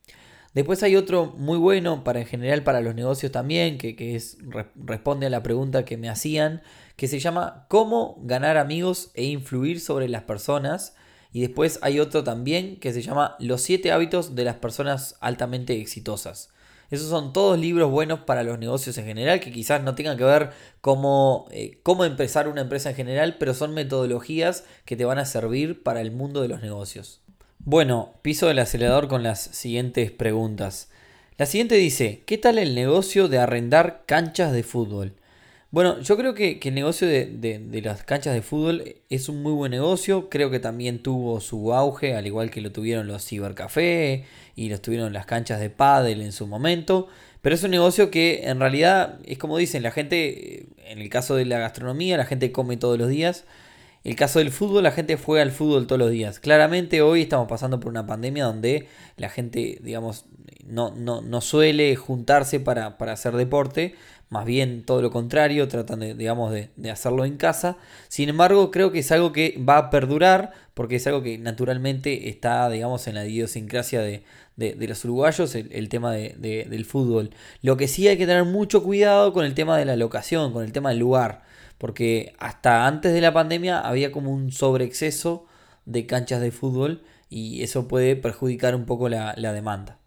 Después 0.52 0.82
hay 0.82 0.96
otro 0.96 1.32
muy 1.38 1.56
bueno 1.56 2.04
para 2.04 2.20
en 2.20 2.26
general 2.26 2.62
para 2.62 2.82
los 2.82 2.94
negocios 2.94 3.32
también, 3.32 3.78
que, 3.78 4.16
es, 4.16 4.37
responde 4.75 5.26
a 5.26 5.30
la 5.30 5.42
pregunta 5.42 5.84
que 5.87 5.96
me 5.96 6.10
hacían, 6.10 6.60
que 6.96 7.08
se 7.08 7.20
llama 7.20 7.66
Cómo 7.68 8.18
ganar 8.22 8.58
amigos 8.58 9.12
e 9.14 9.25
influir 9.25 9.80
sobre 9.80 10.08
las 10.08 10.25
personas 10.25 10.94
y 11.32 11.40
después 11.40 11.78
hay 11.82 12.00
otro 12.00 12.25
también 12.25 12.76
que 12.80 12.92
se 12.92 13.02
llama 13.02 13.37
Los 13.38 13.62
siete 13.62 13.92
hábitos 13.92 14.34
de 14.34 14.44
las 14.44 14.56
personas 14.56 15.16
altamente 15.20 15.80
exitosas. 15.80 16.50
Esos 16.90 17.08
son 17.08 17.32
todos 17.32 17.56
libros 17.58 17.88
buenos 17.88 18.20
para 18.20 18.42
los 18.42 18.58
negocios 18.58 18.99
en 18.99 19.04
general, 19.04 19.38
que 19.38 19.52
quizás 19.52 19.82
no 19.82 19.94
tengan 19.94 20.18
que 20.18 20.25
ver 20.25 20.50
cómo, 20.80 21.46
eh, 21.52 21.78
cómo 21.84 22.04
empezar 22.04 22.49
una 22.49 22.62
empresa 22.62 22.90
en 22.90 22.96
general, 22.96 23.37
pero 23.38 23.54
son 23.54 23.75
metodologías 23.75 24.64
que 24.84 24.96
te 24.96 25.04
van 25.04 25.18
a 25.18 25.25
servir 25.25 25.84
para 25.84 26.00
el 26.00 26.10
mundo 26.10 26.42
de 26.42 26.49
los 26.49 26.62
negocios. 26.62 27.20
Bueno, 27.60 28.14
piso 28.22 28.50
el 28.50 28.58
acelerador 28.58 29.06
con 29.06 29.22
las 29.22 29.40
siguientes 29.40 30.10
preguntas. 30.10 30.90
La 31.37 31.46
siguiente 31.46 31.76
dice, 31.76 32.25
¿qué 32.26 32.38
tal 32.38 32.58
el 32.58 32.75
negocio 32.75 33.28
de 33.28 33.38
arrendar 33.38 34.02
canchas 34.06 34.52
de 34.52 34.64
fútbol? 34.64 35.12
Bueno, 35.72 36.00
yo 36.00 36.16
creo 36.16 36.34
que, 36.34 36.58
el 36.60 36.74
negocio 36.74 37.06
de, 37.06 37.80
las 37.84 38.02
canchas 38.02 38.34
de 38.34 38.42
fútbol 38.42 38.96
es 39.08 39.28
un 39.28 39.40
muy 39.40 39.52
buen 39.52 39.70
negocio. 39.70 40.28
Creo 40.28 40.50
que 40.50 40.58
también 40.58 41.00
tuvo 41.00 41.40
su 41.40 41.72
auge, 41.72 42.16
al 42.16 42.26
igual 42.26 42.50
que 42.50 42.60
lo 42.60 42.72
tuvieron 42.72 43.06
los 43.06 43.24
cibercafé 43.24 44.24
y 44.56 44.68
lo 44.68 44.80
tuvieron 44.80 45.12
las 45.12 45.26
canchas 45.26 45.60
de 45.60 45.70
pádel 45.70 46.22
en 46.22 46.32
su 46.32 46.48
momento. 46.48 47.06
Pero 47.40 47.54
es 47.54 47.62
un 47.62 47.70
negocio 47.70 48.10
que 48.10 48.42
en 48.48 48.58
realidad 48.58 49.20
es 49.24 49.38
como 49.38 49.58
dicen, 49.58 49.84
la 49.84 49.92
gente, 49.92 50.66
en 50.86 50.98
el 50.98 51.08
caso 51.08 51.36
de 51.36 51.44
la 51.44 51.60
gastronomía, 51.60 52.16
la 52.16 52.26
gente 52.26 52.50
come 52.50 52.76
todos 52.76 52.98
los 52.98 53.08
días. 53.08 53.44
El 54.02 54.16
caso 54.16 54.38
del 54.38 54.50
fútbol, 54.50 54.83
la 54.83 54.92
gente 54.92 55.16
juega 55.16 55.42
al 55.42 55.50
fútbol 55.50 55.87
todos 55.87 55.99
los 55.99 56.11
días. 56.11 56.40
Claramente 56.40 57.02
hoy 57.02 57.23
estamos 57.23 57.49
pasando 57.49 57.80
por 57.80 57.90
una 57.90 58.07
pandemia 58.07 58.45
donde 58.45 58.88
la 59.16 59.28
gente, 59.28 59.78
digamos, 59.83 60.25
no, 60.66 60.90
no, 60.97 61.21
no 61.21 61.40
suele 61.40 61.95
juntarse 61.97 62.61
para, 62.61 62.97
para 62.97 63.12
hacer 63.12 63.35
deporte 63.37 63.95
más 64.30 64.45
bien 64.47 64.85
todo 64.85 65.02
lo 65.02 65.11
contrario, 65.11 65.66
tratan 65.66 65.99
de, 66.00 66.14
digamos, 66.14 66.52
de, 66.52 66.90
hacerlo 66.90 67.25
en 67.25 67.37
casa. 67.37 67.76
Sin 68.09 68.28
embargo, 68.28 68.71
creo 68.71 68.92
que 68.92 69.00
es 69.00 69.11
algo 69.11 69.33
que 69.33 69.61
va 69.69 69.76
a 69.76 69.90
perdurar, 69.90 70.52
porque 70.75 70.97
es 70.97 71.07
algo 71.09 71.21
que 71.23 71.37
naturalmente 71.37 72.28
está, 72.28 72.71
digamos, 72.71 73.09
en 73.09 73.16
la 73.16 73.26
idiosincrasia 73.26 74.00
de, 74.00 74.23
los 74.57 75.04
uruguayos, 75.04 75.57
el, 75.57 75.88
tema 75.88 76.12
del 76.12 76.85
fútbol. 76.85 77.30
Lo 77.61 77.76
que 77.76 77.88
sí 77.88 78.07
hay 78.07 78.16
que 78.19 78.26
tener 78.26 78.45
mucho 78.45 78.85
cuidado 78.85 79.33
con 79.33 79.45
el 79.45 79.54
tema 79.54 79.76
de 79.76 79.85
la 79.85 79.97
locación, 79.97 80.52
con 80.52 80.64
el 80.64 80.71
tema 80.71 80.90
del 80.90 81.00
lugar, 81.00 81.42
porque 81.80 82.34
hasta 82.38 82.87
antes 82.87 83.12
de 83.12 83.20
la 83.20 83.32
pandemia 83.32 83.80
había 83.80 84.12
como 84.12 84.30
un 84.30 84.52
sobreexceso 84.52 85.46
de 85.84 86.06
canchas 86.06 86.40
de 86.40 86.52
fútbol 86.52 87.02
y 87.28 87.64
eso 87.64 87.88
puede 87.88 88.14
perjudicar 88.14 88.76
un 88.76 88.87
poco 88.87 89.08
la 89.08 89.52
demanda. 89.52 90.00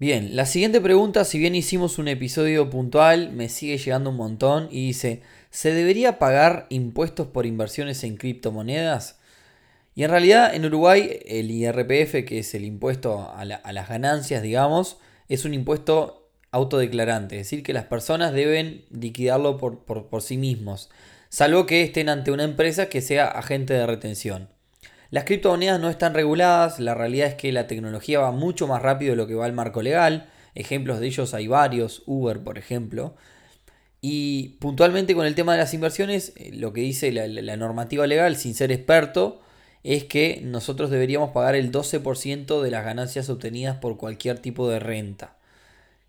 Bien, 0.00 0.34
la 0.34 0.46
siguiente 0.46 0.80
pregunta, 0.80 1.26
si 1.26 1.38
bien 1.38 1.54
hicimos 1.54 1.98
un 1.98 2.08
episodio 2.08 2.70
puntual, 2.70 3.32
me 3.32 3.50
sigue 3.50 3.76
llegando 3.76 4.08
un 4.08 4.16
montón 4.16 4.66
y 4.70 4.86
dice, 4.86 5.20
¿se 5.50 5.74
debería 5.74 6.18
pagar 6.18 6.64
impuestos 6.70 7.26
por 7.26 7.44
inversiones 7.44 8.02
en 8.02 8.16
criptomonedas? 8.16 9.18
Y 9.94 10.04
en 10.04 10.10
realidad 10.10 10.54
en 10.54 10.64
Uruguay 10.64 11.20
el 11.26 11.50
IRPF, 11.50 12.24
que 12.24 12.38
es 12.38 12.54
el 12.54 12.64
impuesto 12.64 13.30
a, 13.30 13.44
las 13.44 13.88
ganancias, 13.90 14.42
digamos, 14.42 14.96
es 15.28 15.44
un 15.44 15.52
impuesto 15.52 16.30
autodeclarante, 16.50 17.36
es 17.38 17.42
decir, 17.42 17.62
que 17.62 17.74
las 17.74 17.84
personas 17.84 18.32
deben 18.32 18.86
liquidarlo 18.88 19.58
por, 19.58 19.84
por 19.84 20.22
sí 20.22 20.38
mismos, 20.38 20.88
salvo 21.30 21.64
que 21.64 21.82
estén 21.82 22.10
ante 22.10 22.32
una 22.32 22.44
empresa 22.44 22.90
que 22.90 23.00
sea 23.00 23.26
agente 23.26 23.72
de 23.72 23.86
retención. 23.86 24.48
Las 25.10 25.24
criptomonedas 25.24 25.80
no 25.80 25.88
están 25.88 26.12
reguladas, 26.12 26.78
la 26.78 26.94
realidad 26.94 27.28
es 27.28 27.34
que 27.34 27.50
la 27.52 27.66
tecnología 27.66 28.20
va 28.20 28.32
mucho 28.32 28.66
más 28.66 28.82
rápido 28.82 29.12
de 29.12 29.16
lo 29.16 29.26
que 29.26 29.34
va 29.34 29.46
el 29.46 29.52
marco 29.52 29.80
legal. 29.80 30.28
Ejemplos 30.54 31.00
de 31.00 31.06
ellos 31.06 31.32
hay 31.32 31.46
varios, 31.46 32.02
Uber 32.06 32.40
por 32.40 32.58
ejemplo. 32.58 33.14
Y 34.00 34.56
puntualmente 34.60 35.14
con 35.14 35.26
el 35.26 35.34
tema 35.34 35.52
de 35.52 35.58
las 35.58 35.74
inversiones, 35.74 36.32
eh, 36.36 36.50
lo 36.54 36.72
que 36.72 36.80
dice 36.80 37.12
la, 37.12 37.56
normativa 37.56 38.06
legal, 38.06 38.36
sin 38.36 38.54
ser 38.54 38.72
experto, 38.72 39.40
es 39.82 40.04
que 40.04 40.40
nosotros 40.44 40.90
deberíamos 40.90 41.30
pagar 41.30 41.54
el 41.54 41.72
12% 41.72 42.62
de 42.62 42.70
las 42.70 42.84
ganancias 42.84 43.28
obtenidas 43.28 43.78
por 43.78 43.96
cualquier 43.96 44.38
tipo 44.38 44.68
de 44.68 44.78
renta. 44.78 45.36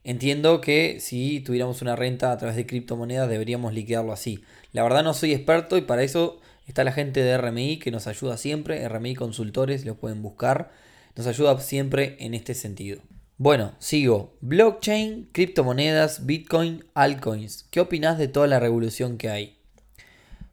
Entiendo 0.04 0.62
que 0.62 1.00
si 1.00 1.42
tuviéramos 1.42 1.82
una 1.82 1.96
renta 1.96 2.32
a 2.32 2.38
través 2.38 2.56
de 2.56 2.66
criptomonedas 2.66 3.30
deberíamos 3.30 3.74
liquidarlo 3.74 4.14
así. 4.14 4.44
La 4.74 4.84
verdad 4.84 5.04
no 5.04 5.14
soy 5.14 5.34
experto 5.34 5.78
y 5.78 5.82
para 5.82 6.04
eso 6.04 6.42
Está 6.72 6.86
la 6.86 6.94
gente 6.94 7.22
de 7.22 7.38
RMI 7.38 7.80
que 7.80 7.92
nos 7.92 8.08
ayuda 8.08 8.38
siempre, 8.38 8.88
RMI 8.88 9.16
Consultores, 9.16 9.86
los 9.86 9.98
pueden 9.98 10.22
buscar. 10.22 10.72
Nos 11.18 11.28
ayuda 11.28 11.60
siempre 11.60 12.16
en 12.20 12.34
este 12.34 12.54
sentido. 12.54 13.02
Bueno, 13.38 13.74
sigo. 13.80 14.38
Blockchain, 14.40 15.28
criptomonedas, 15.34 16.26
Bitcoin, 16.26 16.86
altcoins. 16.94 17.66
¿Qué 17.72 17.82
opinas 17.82 18.18
de 18.18 18.28
toda 18.28 18.48
la 18.48 18.62
revolución 18.62 19.18
que 19.18 19.30
hay? 19.30 19.58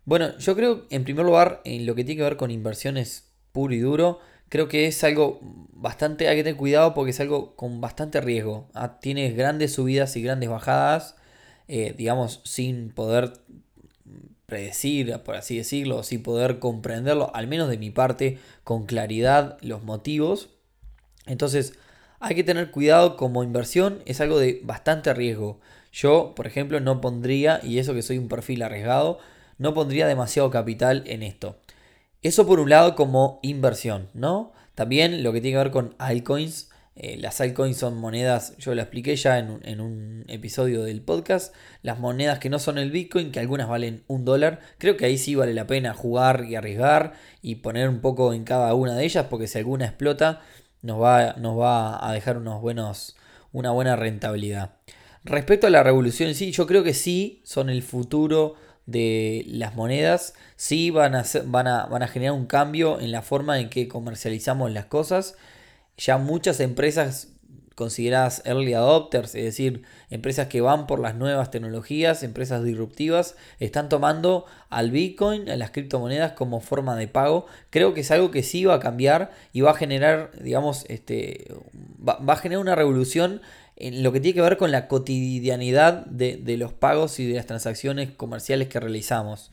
Bueno, 0.07 0.37
yo 0.39 0.57
creo, 0.57 0.87
en 0.91 1.05
primer 1.05 1.25
lugar, 1.25 1.61
en 1.65 1.87
lo 1.87 1.95
que 1.95 2.03
tiene 2.03 2.17
que 2.17 2.25
ver 2.25 2.37
con 2.37 2.51
inversiones 2.51 3.29
puro 3.53 3.75
y 3.75 3.79
duro, 3.79 4.19
creo 4.49 4.69
que 4.69 4.87
es 4.87 5.03
algo 5.05 5.41
bastante, 5.73 6.29
hay 6.29 6.37
que 6.37 6.45
tener 6.45 6.57
cuidado 6.57 6.95
porque 6.95 7.11
es 7.11 7.21
algo 7.21 7.55
con 7.57 7.81
bastante 7.81 8.21
riesgo. 8.21 8.69
Ah, 8.75 9.01
tienes 9.01 9.37
grandes 9.37 9.73
subidas 9.75 10.17
y 10.17 10.23
grandes 10.23 10.49
bajadas, 10.49 11.17
eh, 11.69 11.95
digamos, 11.97 12.41
sin 12.45 12.91
poder 12.91 13.33
predecir, 14.47 15.19
por 15.25 15.37
así 15.37 15.59
decirlo, 15.59 16.03
sin 16.03 16.23
poder 16.23 16.59
comprenderlo, 16.59 17.31
al 17.35 17.47
menos 17.49 17.69
de 17.69 17.79
mi 17.79 17.91
parte, 17.91 18.39
con 18.65 18.87
claridad 18.87 19.59
los 19.61 19.85
motivos. 19.85 20.49
Entonces, 21.27 21.75
hay 22.19 22.35
que 22.35 22.45
tener 22.45 22.71
cuidado 22.71 23.17
como 23.17 23.45
inversión, 23.45 24.03
es 24.07 24.21
algo 24.21 24.39
de 24.39 24.61
bastante 24.65 25.13
riesgo. 25.13 25.61
Yo, 25.93 26.33
por 26.35 26.47
ejemplo, 26.47 26.81
no 26.81 27.01
pondría, 27.01 27.61
y 27.63 27.79
eso 27.79 27.95
que 27.95 28.03
soy 28.03 28.19
un 28.19 28.29
perfil 28.29 28.63
arriesgado, 28.63 29.19
no 29.59 29.75
pondría 29.75 30.07
demasiado 30.07 30.51
capital 30.51 31.05
en 31.07 31.23
esto. 31.23 31.59
Eso 32.23 32.47
por 32.47 32.59
un 32.59 32.71
lado 32.71 32.97
como 32.97 33.39
inversión, 33.43 34.09
¿no? 34.13 34.53
También 34.75 35.23
lo 35.23 35.33
que 35.33 35.41
tiene 35.41 35.55
que 35.55 35.65
ver 35.65 35.71
con 35.71 35.95
altcoins, 35.99 36.69
eh, 36.97 37.17
las 37.17 37.41
altcoins 37.41 37.77
son 37.77 37.97
monedas, 37.97 38.57
yo 38.59 38.75
lo 38.75 38.83
expliqué 38.83 39.15
ya 39.15 39.39
en 39.39 39.81
un, 39.81 40.25
episodio 40.27 40.83
del 40.83 41.01
podcast, 41.01 41.55
las 41.83 42.01
monedas 42.01 42.41
que 42.41 42.51
no 42.51 42.59
son 42.59 42.77
el 42.77 42.91
Bitcoin, 42.91 43.31
que 43.31 43.39
algunas 43.39 43.69
valen 43.69 44.03
un 44.09 44.25
dólar, 44.25 44.61
creo 44.79 44.97
que 44.97 45.05
ahí 45.05 45.17
sí 45.17 45.37
vale 45.37 45.55
la 45.55 45.69
pena 45.69 45.95
jugar 45.95 46.45
y 46.45 46.57
arriesgar 46.57 47.15
y 47.41 47.57
poner 47.57 47.89
un 47.89 48.01
poco 48.01 48.35
en 48.35 48.43
cada 48.43 48.75
una 48.75 48.97
de 48.97 49.05
ellas, 49.05 49.27
porque 49.31 49.47
si 49.47 49.59
alguna 49.59 49.87
explota 49.87 50.43
nos 50.83 51.01
va, 51.01 51.35
nos 51.35 51.57
va 51.57 52.05
a 52.05 52.13
dejar 52.13 52.37
unos 52.37 52.61
buenos, 52.61 53.17
una 53.53 53.71
buena 53.71 53.95
rentabilidad. 53.95 54.73
Respecto 55.25 55.69
a 55.69 55.71
la 55.71 55.83
revolución 55.85 56.35
sí, 56.35 56.51
yo 56.51 56.67
creo 56.67 56.83
que 56.83 56.95
sí 56.95 57.43
son 57.45 57.71
el 57.71 57.83
futuro 57.83 58.57
de 58.89 59.45
las 59.47 59.77
monedas, 59.77 60.35
sí 60.57 60.91
van 60.91 61.15
a, 61.15 61.25
van 61.45 61.69
a, 61.69 61.87
van 61.87 62.03
a 62.03 62.09
generar 62.09 62.35
un 62.35 62.47
cambio 62.47 62.99
en 62.99 63.13
la 63.13 63.23
forma 63.23 63.61
en 63.61 63.71
que 63.71 63.87
comercializamos 63.87 64.73
las 64.73 64.87
cosas 64.87 65.37
ya 65.99 66.17
muchas 66.17 66.61
empresas 66.61 67.29
consideradas 67.75 68.43
early 68.45 68.75
adopters, 68.75 69.37
es 69.37 69.45
decir, 69.45 69.83
empresas 70.11 70.49
que 70.49 70.61
van 70.61 70.89
por 70.89 70.99
las 70.99 71.15
nuevas 71.15 71.53
tecnologías, 71.53 72.25
empresas 72.25 72.65
disruptivas, 72.65 73.37
están 73.61 73.89
tomando 73.89 74.47
al 74.69 74.91
Bitcoin, 74.91 75.49
a 75.49 75.55
las 75.55 75.71
criptomonedas 75.71 76.33
como 76.33 76.61
forma 76.61 76.97
de 76.97 77.07
pago. 77.07 77.47
Creo 77.71 77.95
que 77.95 78.01
es 78.01 78.11
algo 78.11 78.33
que 78.33 78.43
sí 78.43 78.65
va 78.65 78.75
a 78.75 78.81
cambiar 78.81 79.31
y 79.53 79.61
va 79.61 79.71
a 79.71 79.75
generar, 79.75 80.33
digamos, 80.41 80.87
este, 80.89 81.47
va, 82.07 82.19
a 82.27 82.37
generar 82.37 82.63
una 82.63 82.75
revolución 82.75 83.43
en 83.79 84.03
lo 84.03 84.13
que 84.13 84.21
tiene 84.21 84.35
que 84.35 84.43
ver 84.43 84.57
con 84.57 84.71
la 84.71 84.89
cotidianidad 84.89 86.05
de, 86.07 86.37
de 86.37 86.57
los 86.57 86.73
pagos 86.73 87.19
y 87.21 87.27
de 87.27 87.37
las 87.37 87.47
transacciones 87.47 88.11
comerciales 88.11 88.69
que 88.69 88.81
realizamos. 88.81 89.51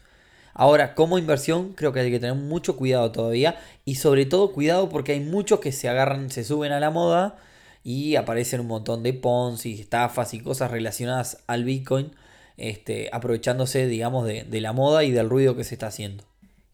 Ahora, 0.54 0.96
como 0.96 1.18
inversión, 1.18 1.74
creo 1.74 1.92
que 1.92 2.00
hay 2.00 2.10
que 2.10 2.20
tener 2.20 2.36
mucho 2.36 2.78
cuidado 2.78 3.12
todavía. 3.12 3.60
Y 3.84 3.96
sobre 3.96 4.26
todo 4.26 4.54
cuidado 4.54 4.88
porque 4.90 5.12
hay 5.12 5.20
muchos 5.20 5.60
que 5.60 5.74
se 5.74 5.90
agarran, 5.90 6.32
se 6.32 6.46
suben 6.46 6.72
a 6.72 6.80
la 6.80 6.92
moda 6.92 7.38
y 7.84 8.16
aparecen 8.16 8.62
un 8.62 8.68
montón 8.68 9.04
de 9.04 9.14
Ponzi, 9.14 9.80
estafas 9.80 10.34
y 10.34 10.40
cosas 10.40 10.72
relacionadas 10.72 11.44
al 11.46 11.66
Bitcoin, 11.66 12.14
este, 12.58 13.10
aprovechándose, 13.14 13.86
digamos, 13.86 14.26
de, 14.26 14.62
la 14.62 14.74
moda 14.74 15.04
y 15.04 15.12
del 15.12 15.30
ruido 15.30 15.56
que 15.56 15.64
se 15.66 15.76
está 15.76 15.88
haciendo. 15.88 16.24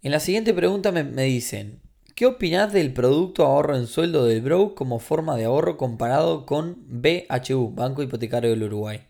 En 0.03 0.12
la 0.12 0.22
siguiente 0.22 0.53
pregunta 0.53 0.91
me, 0.91 1.24
dicen, 1.24 1.81
¿qué 2.22 2.28
opinás 2.28 2.72
del 2.72 2.94
producto 2.94 3.48
ahorro 3.48 3.75
en 3.75 3.88
sueldo 3.88 4.25
del 4.25 4.42
Bro 4.42 4.75
como 4.75 5.00
forma 5.00 5.36
de 5.36 5.46
ahorro 5.46 5.75
comparado 5.75 6.46
con 6.46 6.78
BHU, 6.86 7.72
Banco 7.74 8.04
Hipotecario 8.04 8.51
del 8.51 8.62
Uruguay? 8.62 9.01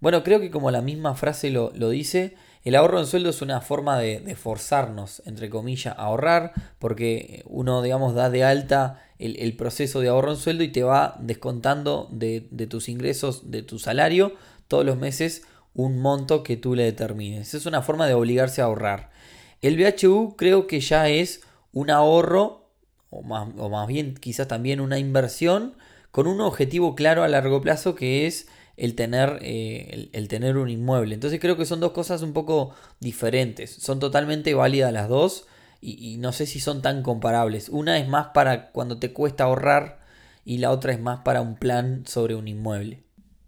Bueno, 0.00 0.22
creo 0.22 0.38
que 0.38 0.50
como 0.50 0.70
la 0.70 0.82
misma 0.82 1.14
frase 1.14 1.48
lo, 1.48 1.72
lo 1.74 1.88
dice, 1.88 2.34
el 2.62 2.74
ahorro 2.74 3.00
en 3.00 3.06
sueldo 3.06 3.30
es 3.30 3.40
una 3.40 3.62
forma 3.62 3.98
de, 3.98 4.36
forzarnos, 4.36 5.22
entre 5.24 5.48
comillas, 5.48 5.94
a 5.96 6.02
ahorrar, 6.02 6.52
porque 6.78 7.42
uno, 7.46 7.80
digamos, 7.80 8.14
da 8.14 8.28
de 8.28 8.44
alta 8.44 9.02
el, 9.18 9.56
proceso 9.56 10.00
de 10.00 10.08
ahorro 10.08 10.32
en 10.32 10.36
sueldo 10.36 10.62
y 10.62 10.68
te 10.68 10.82
va 10.82 11.16
descontando 11.18 12.06
de, 12.12 12.42
tus 12.68 12.90
ingresos, 12.90 13.50
de 13.50 13.62
tu 13.62 13.78
salario, 13.78 14.34
todos 14.68 14.84
los 14.84 14.98
meses 14.98 15.44
un 15.72 16.02
monto 16.02 16.42
que 16.42 16.58
tú 16.58 16.74
le 16.74 16.82
determines. 16.82 17.54
Es 17.54 17.64
una 17.64 17.80
forma 17.80 18.06
de 18.06 18.12
obligarse 18.12 18.60
a 18.60 18.66
ahorrar. 18.66 19.08
El 19.62 19.78
BHU 19.78 20.36
creo 20.36 20.66
que 20.66 20.80
ya 20.80 21.08
es 21.08 21.45
un 21.76 21.90
ahorro, 21.90 22.70
o 23.10 23.20
más, 23.22 23.48
o 23.58 23.68
más 23.68 23.86
bien 23.86 24.14
quizás 24.14 24.48
también 24.48 24.80
una 24.80 24.98
inversión, 24.98 25.74
con 26.10 26.26
un 26.26 26.40
objetivo 26.40 26.94
claro 26.94 27.22
a 27.22 27.28
largo 27.28 27.60
plazo 27.60 27.94
que 27.94 28.26
es 28.26 28.48
el 28.78 28.94
tener, 28.94 29.40
eh, 29.42 30.08
el, 30.14 30.28
tener 30.28 30.56
un 30.56 30.70
inmueble. 30.70 31.14
Entonces 31.14 31.38
creo 31.38 31.58
que 31.58 31.66
son 31.66 31.80
dos 31.80 31.92
cosas 31.92 32.22
un 32.22 32.32
poco 32.32 32.74
diferentes. 33.00 33.74
Son 33.74 34.00
totalmente 34.00 34.54
válidas 34.54 34.90
las 34.90 35.10
dos 35.10 35.48
y, 35.82 36.16
no 36.16 36.32
sé 36.32 36.46
si 36.46 36.60
son 36.60 36.80
tan 36.80 37.02
comparables. 37.02 37.68
Una 37.68 37.98
es 37.98 38.08
más 38.08 38.28
para 38.28 38.70
cuando 38.70 38.98
te 38.98 39.12
cuesta 39.12 39.44
ahorrar 39.44 40.00
y 40.46 40.56
la 40.56 40.70
otra 40.70 40.94
es 40.94 41.00
más 41.00 41.20
para 41.24 41.42
un 41.42 41.56
plan 41.56 42.04
sobre 42.06 42.36
un 42.36 42.48
inmueble. 42.48 43.05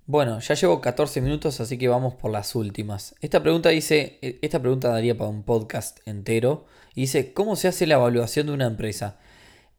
Bueno, 0.08 0.40
ya 0.40 0.54
llevo 0.54 0.80
14 0.80 1.20
minutos, 1.20 1.60
así 1.60 1.76
que 1.76 1.86
vamos 1.86 2.14
por 2.14 2.30
las 2.30 2.54
últimas. 2.54 3.14
Esta 3.20 3.42
pregunta 3.42 3.68
dice, 3.68 4.18
e, 4.22 4.38
esta 4.40 4.58
pregunta 4.58 4.88
daría 4.88 5.18
para 5.18 5.28
un 5.28 5.42
podcast 5.42 5.98
entero. 6.08 6.64
Y 6.94 7.02
dice, 7.02 7.34
¿cómo 7.34 7.56
se 7.56 7.68
hace 7.68 7.86
la 7.86 7.96
evaluación 7.96 8.46
de 8.46 8.54
una 8.54 8.64
empresa? 8.64 9.18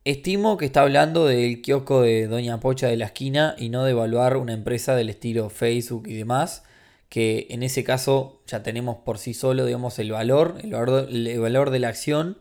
Estimo 0.06 0.58
que 0.58 0.66
está 0.66 0.84
hablando 0.84 1.26
del 1.26 1.64
kiosco 1.64 2.04
de 2.04 2.28
Doña 2.28 2.60
Pocha 2.60 2.86
de 2.90 2.98
la 2.98 3.06
esquina 3.06 3.56
y 3.58 3.70
no 3.70 3.84
de 3.84 3.90
evaluar 3.90 4.38
una 4.38 4.54
empresa 4.54 4.96
del 4.96 5.10
estilo 5.10 5.50
Facebook 5.50 6.08
y 6.08 6.14
demás, 6.14 6.64
que 7.10 7.48
en 7.50 7.64
ese 7.64 7.84
caso 7.84 8.44
ya 8.46 8.62
tenemos 8.62 8.98
por 8.98 9.18
sí 9.18 9.34
solo, 9.34 9.66
digamos, 9.66 9.98
el 9.98 10.12
valor, 10.12 10.58
el 10.62 11.40
valor, 11.40 11.72
de 11.72 11.80
la 11.80 11.88
acción 11.88 12.38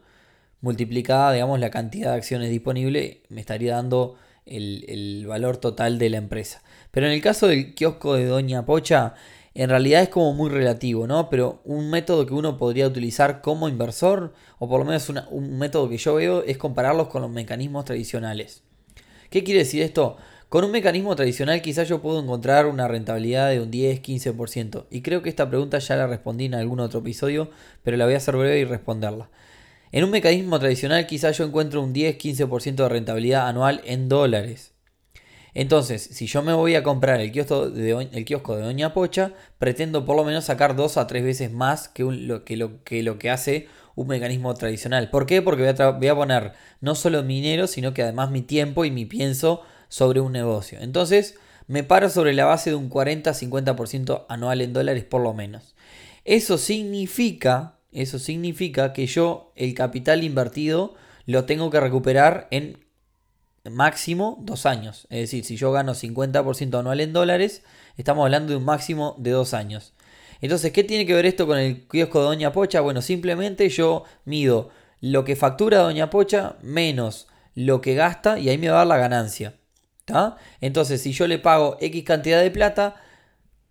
multiplicada, 0.60 1.32
digamos, 1.32 1.58
la 1.58 1.70
cantidad 1.70 2.10
de 2.10 2.18
acciones 2.18 2.50
disponibles, 2.50 3.20
me 3.30 3.40
estaría 3.40 3.76
dando 3.76 4.16
el 4.44 5.24
valor 5.26 5.56
total 5.56 5.98
de 5.98 6.10
la 6.10 6.18
empresa. 6.18 6.62
Pero 6.98 7.06
en 7.06 7.12
el 7.12 7.22
caso 7.22 7.46
del 7.46 7.76
kiosco 7.76 8.14
de 8.14 8.24
Doña 8.24 8.66
Pocha, 8.66 9.14
en 9.54 9.70
realidad 9.70 10.02
es 10.02 10.08
como 10.08 10.32
muy 10.34 10.50
relativo, 10.50 11.06
¿no? 11.06 11.30
Pero 11.30 11.60
un 11.64 11.90
método 11.90 12.26
que 12.26 12.34
uno 12.34 12.58
podría 12.58 12.88
utilizar 12.88 13.40
como 13.40 13.68
inversor, 13.68 14.34
o 14.58 14.68
por 14.68 14.80
lo 14.80 14.84
menos 14.84 15.08
un 15.08 15.58
método 15.58 15.88
que 15.88 15.96
yo 15.96 16.16
veo, 16.16 16.42
es 16.42 16.58
compararlos 16.58 17.06
con 17.06 17.22
los 17.22 17.30
mecanismos 17.30 17.84
tradicionales. 17.84 18.64
¿Qué 19.30 19.44
quiere 19.44 19.60
decir 19.60 19.84
esto? 19.84 20.16
Con 20.48 20.64
un 20.64 20.72
mecanismo 20.72 21.14
tradicional 21.14 21.62
quizás 21.62 21.88
yo 21.88 22.02
puedo 22.02 22.20
encontrar 22.20 22.66
una 22.66 22.88
rentabilidad 22.88 23.48
de 23.50 23.60
un 23.60 23.70
10-15%. 23.70 24.86
Y 24.90 25.02
creo 25.02 25.22
que 25.22 25.28
esta 25.28 25.48
pregunta 25.48 25.78
ya 25.78 25.94
la 25.94 26.08
respondí 26.08 26.46
en 26.46 26.56
algún 26.56 26.80
otro 26.80 26.98
episodio, 26.98 27.48
pero 27.84 27.96
la 27.96 28.06
voy 28.06 28.14
a 28.14 28.16
hacer 28.16 28.34
breve 28.34 28.58
y 28.58 28.64
responderla. 28.64 29.30
En 29.92 30.02
un 30.02 30.10
mecanismo 30.10 30.58
tradicional 30.58 31.06
quizás 31.06 31.38
yo 31.38 31.44
encuentro 31.44 31.80
un 31.80 31.94
10-15% 31.94 32.74
de 32.74 32.88
rentabilidad 32.88 33.46
anual 33.46 33.82
en 33.84 34.08
dólares. 34.08 34.72
Entonces, 35.58 36.02
si 36.12 36.28
yo 36.28 36.40
me 36.42 36.52
voy 36.52 36.76
a 36.76 36.84
comprar 36.84 37.20
el 37.20 37.32
kiosco, 37.32 37.68
de, 37.68 37.90
Doña 37.90 38.94
Pocha, 38.94 39.32
pretendo 39.58 40.04
por 40.04 40.14
lo 40.14 40.22
menos 40.22 40.44
sacar 40.44 40.76
dos 40.76 40.96
a 40.96 41.08
tres 41.08 41.24
veces 41.24 41.50
más 41.50 41.88
que, 41.88 42.04
lo, 42.04 42.44
que, 42.84 43.28
hace 43.28 43.66
un 43.96 44.06
mecanismo 44.06 44.54
tradicional. 44.54 45.10
¿Por 45.10 45.26
qué? 45.26 45.42
Porque 45.42 45.64
voy 45.64 45.74
a, 45.76 45.90
voy 45.90 46.06
a 46.06 46.14
poner 46.14 46.52
no 46.80 46.94
solo 46.94 47.24
mi 47.24 47.40
dinero, 47.40 47.66
sino 47.66 47.92
que 47.92 48.04
además 48.04 48.30
mi 48.30 48.42
tiempo 48.42 48.84
y 48.84 48.92
mi 48.92 49.04
pienso 49.04 49.62
sobre 49.88 50.20
un 50.20 50.30
negocio. 50.30 50.78
Entonces, 50.80 51.34
me 51.66 51.82
paro 51.82 52.08
sobre 52.08 52.34
la 52.34 52.44
base 52.44 52.70
de 52.70 52.76
un 52.76 52.88
40-50% 52.88 54.26
anual 54.28 54.60
en 54.60 54.72
dólares 54.72 55.02
por 55.06 55.22
lo 55.22 55.34
menos. 55.34 55.74
Eso 56.24 56.56
significa, 56.56 57.80
eso 57.90 58.20
significa 58.20 58.92
que 58.92 59.08
yo 59.08 59.50
el 59.56 59.74
capital 59.74 60.22
invertido 60.22 60.94
lo 61.26 61.46
tengo 61.46 61.68
que 61.70 61.80
recuperar 61.80 62.46
en 62.52 62.78
máximo 63.70 64.38
dos 64.40 64.66
años. 64.66 65.06
Es 65.10 65.20
decir, 65.20 65.44
si 65.44 65.56
yo 65.56 65.72
gano 65.72 65.94
50% 65.94 66.78
anual 66.78 67.00
en 67.00 67.12
dólares, 67.12 67.62
estamos 67.96 68.24
hablando 68.24 68.52
de 68.52 68.56
un 68.58 68.64
máximo 68.64 69.14
de 69.18 69.30
dos 69.30 69.54
años. 69.54 69.92
Entonces, 70.40 70.72
¿qué 70.72 70.84
tiene 70.84 71.06
que 71.06 71.14
ver 71.14 71.26
esto 71.26 71.46
con 71.46 71.58
el 71.58 71.86
kiosco 71.88 72.20
de 72.20 72.26
Doña 72.26 72.52
Pocha? 72.52 72.80
Bueno, 72.80 73.02
simplemente 73.02 73.68
yo 73.68 74.04
mido 74.24 74.70
lo 75.00 75.24
que 75.24 75.36
factura 75.36 75.78
Doña 75.78 76.10
Pocha 76.10 76.56
menos 76.62 77.26
lo 77.54 77.80
que 77.80 77.94
gasta 77.94 78.38
y 78.38 78.48
ahí 78.48 78.58
me 78.58 78.68
va 78.68 78.76
a 78.76 78.78
dar 78.78 78.86
la 78.86 78.98
ganancia. 78.98 79.54
Entonces, 80.60 81.02
si 81.02 81.12
yo 81.12 81.26
le 81.26 81.38
pago 81.38 81.76
X 81.80 82.04
cantidad 82.04 82.40
de 82.40 82.50
plata, 82.50 82.96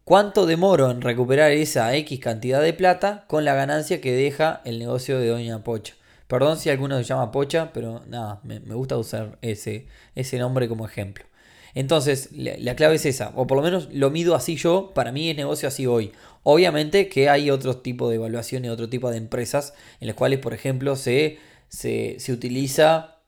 ¿cuánto 0.04 0.46
demoro 0.46 0.92
en 0.92 1.02
recuperar 1.02 1.52
esa 1.52 1.96
X 1.96 2.20
cantidad 2.20 2.62
de 2.62 2.74
plata 2.74 3.26
con 3.28 3.46
la 3.46 3.56
ganancia 3.56 4.02
que 4.02 4.12
deja 4.12 4.62
el 4.66 4.78
negocio 4.78 5.20
de 5.20 5.30
Doña 5.30 5.64
Pocha? 5.64 5.96
Perdón 6.28 6.58
si 6.58 6.70
alguno 6.70 6.98
se 6.98 7.04
llama 7.06 7.32
Pocha, 7.32 7.72
pero 7.74 8.04
nada, 8.08 8.42
me, 8.44 8.60
gusta 8.60 8.98
usar 8.98 9.38
ese, 9.42 9.88
ese 10.16 10.38
nombre 10.38 10.68
como 10.68 10.86
ejemplo. 10.86 11.26
Entonces, 11.74 12.30
la, 12.32 12.76
clave 12.76 12.96
es 12.96 13.06
esa, 13.06 13.32
o 13.36 13.46
por 13.46 13.58
lo 13.58 13.64
menos 13.64 13.90
lo 13.94 14.10
mido 14.10 14.36
así 14.36 14.56
yo, 14.56 14.92
para 14.96 15.12
mí 15.12 15.30
es 15.30 15.38
negocio 15.38 15.68
así 15.68 15.86
hoy. 15.86 16.12
Obviamente 16.44 17.08
que 17.08 17.30
hay 17.30 17.52
otro 17.52 17.78
tipo 17.78 18.10
de 18.10 18.16
evaluación 18.16 18.66
y 18.66 18.70
otro 18.70 18.90
tipo 18.90 19.12
de 19.12 19.18
empresas 19.18 19.74
en 20.00 20.08
las 20.08 20.16
cuales, 20.16 20.40
por 20.40 20.54
ejemplo, 20.54 20.96
se, 20.96 21.38
se, 21.70 22.18
utiliza 22.32 23.20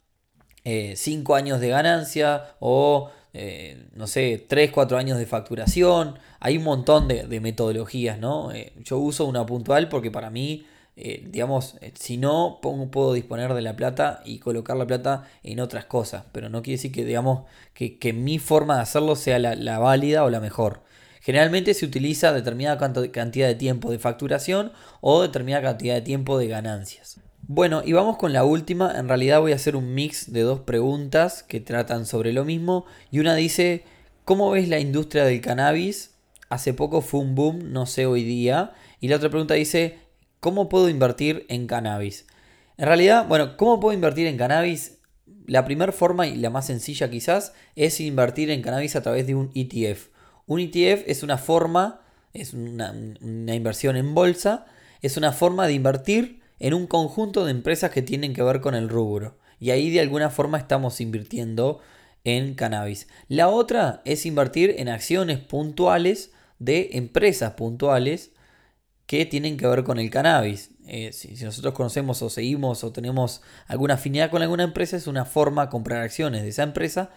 5 0.63 0.65
eh, 0.65 1.37
años 1.37 1.59
de 1.59 1.69
ganancia 1.69 2.55
o, 2.59 3.11
eh, 3.33 3.85
no 3.93 4.07
sé, 4.07 4.43
3, 4.47 4.71
4 4.71 4.97
años 4.97 5.19
de 5.19 5.25
facturación. 5.25 6.17
Hay 6.39 6.57
un 6.57 6.63
montón 6.63 7.07
de, 7.07 7.39
metodologías, 7.39 8.19
¿no? 8.19 8.51
Eh, 8.51 8.73
yo 8.83 8.97
uso 8.97 9.25
una 9.25 9.45
puntual 9.45 9.89
porque 9.89 10.11
para 10.11 10.29
mí 10.29 10.65
eh, 11.01 11.23
digamos, 11.25 11.75
eh, 11.79 11.93
si 11.97 12.17
no, 12.17 12.59
puedo 12.61 13.13
disponer 13.13 13.53
de 13.53 13.61
la 13.61 13.77
plata 13.77 14.21
y 14.25 14.39
colocar 14.39 14.75
la 14.75 14.85
plata 14.85 15.23
en 15.43 15.61
otras 15.61 15.85
cosas, 15.85 16.25
pero 16.33 16.49
no 16.49 16.61
quiere 16.61 16.75
decir 16.75 16.91
que, 16.91 17.05
digamos, 17.05 17.45
que, 17.73 18.11
mi 18.11 18.37
forma 18.37 18.75
de 18.75 18.81
hacerlo 18.81 19.15
sea 19.15 19.39
la, 19.39 19.79
válida 19.79 20.25
o 20.25 20.29
la 20.29 20.41
mejor. 20.41 20.81
Generalmente 21.21 21.73
se 21.73 21.85
utiliza 21.85 22.33
determinada 22.33 22.91
cantidad 23.11 23.47
de 23.47 23.55
tiempo 23.55 23.91
de 23.91 23.99
facturación 23.99 24.73
o 24.99 25.21
determinada 25.21 25.63
cantidad 25.63 25.95
de 25.95 26.01
tiempo 26.01 26.37
de 26.37 26.47
ganancias. 26.47 27.21
Bueno, 27.43 27.81
y 27.85 27.93
vamos 27.93 28.17
con 28.17 28.33
la 28.33 28.43
última. 28.43 28.93
En 28.99 29.07
realidad 29.07 29.39
voy 29.39 29.53
a 29.53 29.55
hacer 29.55 29.77
un 29.77 29.93
mix 29.93 30.33
de 30.33 30.41
dos 30.41 30.59
preguntas 30.59 31.43
que 31.43 31.61
tratan 31.61 32.05
sobre 32.05 32.33
lo 32.33 32.43
mismo. 32.43 32.85
Y 33.09 33.19
una 33.19 33.35
dice, 33.35 33.85
¿cómo 34.25 34.51
ves 34.51 34.67
la 34.67 34.79
industria 34.79 35.23
del 35.23 35.39
cannabis? 35.39 36.15
Hace 36.49 36.73
poco 36.73 36.99
fue 37.01 37.21
un 37.21 37.35
boom, 37.35 37.71
no 37.71 37.85
sé 37.85 38.05
hoy 38.05 38.23
día. 38.23 38.73
Y 38.99 39.07
la 39.07 39.15
otra 39.15 39.29
pregunta 39.29 39.53
dice, 39.53 40.08
¿Cómo 40.39 40.69
puedo 40.69 40.87
invertir 40.87 41.45
en 41.49 41.67
cannabis? 41.67 42.25
En 42.77 42.85
realidad, 42.85 43.27
bueno, 43.27 43.57
¿cómo 43.57 43.81
puedo 43.81 43.93
invertir 43.93 44.25
en 44.25 44.37
cannabis? 44.37 44.99
La 45.47 45.65
primera 45.65 45.91
forma 45.91 46.27
y 46.27 46.37
la 46.37 46.49
más 46.49 46.67
sencilla 46.67 47.09
quizás 47.11 47.51
es 47.75 47.99
invertir 47.99 48.49
en 48.49 48.61
cannabis 48.61 48.95
a 48.95 49.01
través 49.01 49.27
de 49.27 49.35
un 49.35 49.51
ETF. 49.53 50.07
Un 50.45 50.61
ETF 50.61 51.03
es 51.07 51.23
una 51.23 51.37
forma, 51.37 51.99
es 52.33 52.53
una, 52.53 52.93
inversión 53.53 53.97
en 53.97 54.15
bolsa, 54.15 54.65
es 55.01 55.17
una 55.17 55.33
forma 55.33 55.67
de 55.67 55.73
invertir 55.73 56.39
en 56.59 56.73
un 56.73 56.87
conjunto 56.87 57.43
de 57.43 57.51
empresas 57.51 57.91
que 57.91 58.01
tienen 58.01 58.33
que 58.33 58.43
ver 58.43 58.61
con 58.61 58.75
el 58.75 58.87
rubro. 58.87 59.37
Y 59.59 59.71
ahí 59.71 59.89
de 59.89 59.99
alguna 59.99 60.29
forma 60.29 60.57
estamos 60.57 61.01
invirtiendo 61.01 61.81
en 62.23 62.53
cannabis. 62.53 63.09
La 63.27 63.49
otra 63.49 64.01
es 64.05 64.25
invertir 64.25 64.75
en 64.77 64.87
acciones 64.87 65.39
puntuales 65.39 66.31
de 66.59 66.91
empresas 66.93 67.55
puntuales 67.55 68.31
que 69.09 69.25
tienen 69.25 69.57
que 69.57 69.65
ver 69.65 69.83
con 69.83 69.97
el 69.97 70.11
cannabis. 70.11 70.69
Eh, 70.85 71.11
si, 71.13 71.29
nosotros 71.43 71.73
conocemos 71.73 72.21
o 72.21 72.29
seguimos 72.29 72.83
o 72.83 72.91
tenemos 72.91 73.41
alguna 73.65 73.95
afinidad 73.95 74.29
con 74.29 74.43
alguna 74.43 74.61
empresa, 74.61 74.97
es 74.97 75.07
una 75.07 75.25
forma 75.25 75.65
de 75.65 75.71
comprar 75.71 76.03
acciones 76.03 76.43
de 76.43 76.49
esa 76.49 76.61
empresa. 76.61 77.09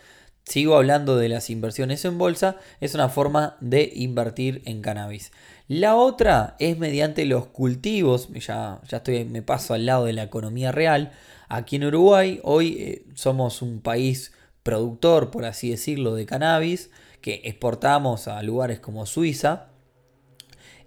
Sigo 0.42 0.76
hablando 0.76 1.18
de 1.18 1.28
las 1.28 1.50
inversiones 1.50 2.02
en 2.07 2.16
bolsa, 2.16 2.57
es 2.81 2.94
una 2.94 3.11
forma 3.11 3.59
de 3.61 3.92
invertir 3.94 4.62
en 4.64 4.81
cannabis. 4.81 5.33
La 5.68 5.94
otra 5.94 6.57
es 6.59 6.78
mediante 6.78 7.26
los 7.26 7.48
cultivos, 7.48 8.31
ya, 8.33 8.81
ya 8.88 8.96
estoy, 8.96 9.26
me 9.26 9.42
paso 9.42 9.74
al 9.74 9.85
lado 9.85 10.07
de 10.07 10.14
la 10.14 10.22
economía 10.22 10.72
real. 10.72 11.12
Aquí 11.50 11.76
en 11.76 11.85
Uruguay, 11.85 12.40
hoy 12.42 12.76
eh, 12.78 13.05
somos 13.16 13.61
un 13.61 13.83
país 13.83 14.33
productor, 14.62 15.31
por 15.31 15.44
así 15.44 15.68
decirlo, 15.68 16.14
de 16.14 16.24
cannabis, 16.24 16.88
que 17.20 17.42
exportamos 17.44 18.28
a 18.28 18.42
lugares 18.42 18.81
como 18.81 19.05
Suiza 19.05 19.72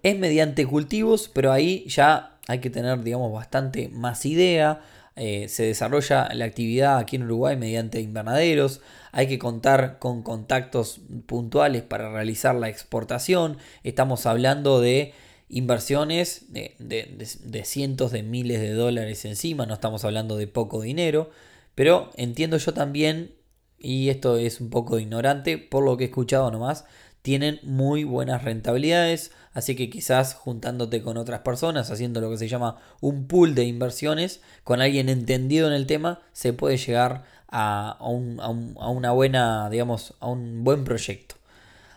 es 0.05 0.19
mediante 0.19 0.67
cultivos, 0.67 1.31
pero 1.33 1.51
ahí 1.51 1.83
ya 1.87 2.37
hay 2.47 2.59
que 2.59 2.69
tener, 2.69 3.01
digamos, 3.01 3.33
bastante 3.33 3.89
más 3.89 4.23
idea. 4.27 4.81
Eh, 5.15 5.47
se 5.49 5.63
desarrolla 5.63 6.29
la 6.31 6.45
actividad 6.45 6.99
aquí 6.99 7.15
en 7.15 7.23
Uruguay 7.23 7.57
mediante 7.57 8.01
invernaderos. 8.01 8.81
Hay 9.11 9.27
que 9.27 9.39
contar 9.39 9.97
con 9.97 10.21
contactos 10.21 11.01
puntuales 11.25 11.81
para 11.81 12.11
realizar 12.11 12.53
la 12.53 12.69
exportación. 12.69 13.57
Estamos 13.83 14.27
hablando 14.27 14.79
de 14.79 15.13
inversiones 15.49 16.53
de, 16.53 16.75
de, 16.77 17.65
cientos 17.65 18.11
de 18.11 18.21
miles 18.21 18.61
de 18.61 18.73
dólares 18.73 19.25
encima. 19.25 19.65
No 19.65 19.73
estamos 19.73 20.05
hablando 20.05 20.37
de 20.37 20.45
poco 20.45 20.81
dinero. 20.81 21.31
Pero 21.73 22.11
entiendo 22.15 22.57
yo 22.57 22.75
también, 22.75 23.33
y 23.79 24.09
esto 24.09 24.37
es 24.37 24.61
un 24.61 24.69
poco 24.69 24.99
ignorante 24.99 25.57
por 25.57 25.83
lo 25.83 25.97
que 25.97 26.03
he 26.03 26.07
escuchado 26.07 26.51
nomás, 26.51 26.85
tienen 27.25 27.59
muy 27.63 28.03
buenas 28.03 28.43
rentabilidades, 28.43 29.31
así 29.55 29.75
que 29.75 29.89
quizás 29.89 30.35
juntándote 30.35 31.01
con 31.01 31.17
otras 31.17 31.39
personas, 31.39 31.89
haciendo 31.89 32.21
lo 32.21 32.29
que 32.29 32.38
se 32.38 32.47
llama 32.47 32.77
un 33.01 33.25
pool 33.25 33.55
de 33.55 33.63
inversiones, 33.63 34.41
con 34.63 34.79
alguien 34.79 35.09
entendido 35.09 35.67
en 35.67 35.73
el 35.73 35.88
tema, 35.88 36.19
se 36.33 36.53
puede 36.53 36.77
llegar 36.77 37.23
a, 37.47 37.97
una 37.99 39.11
buena, 39.11 39.71
digamos, 39.71 40.13
a 40.19 40.27
un 40.27 40.63
buen 40.63 40.83
proyecto. 40.83 41.33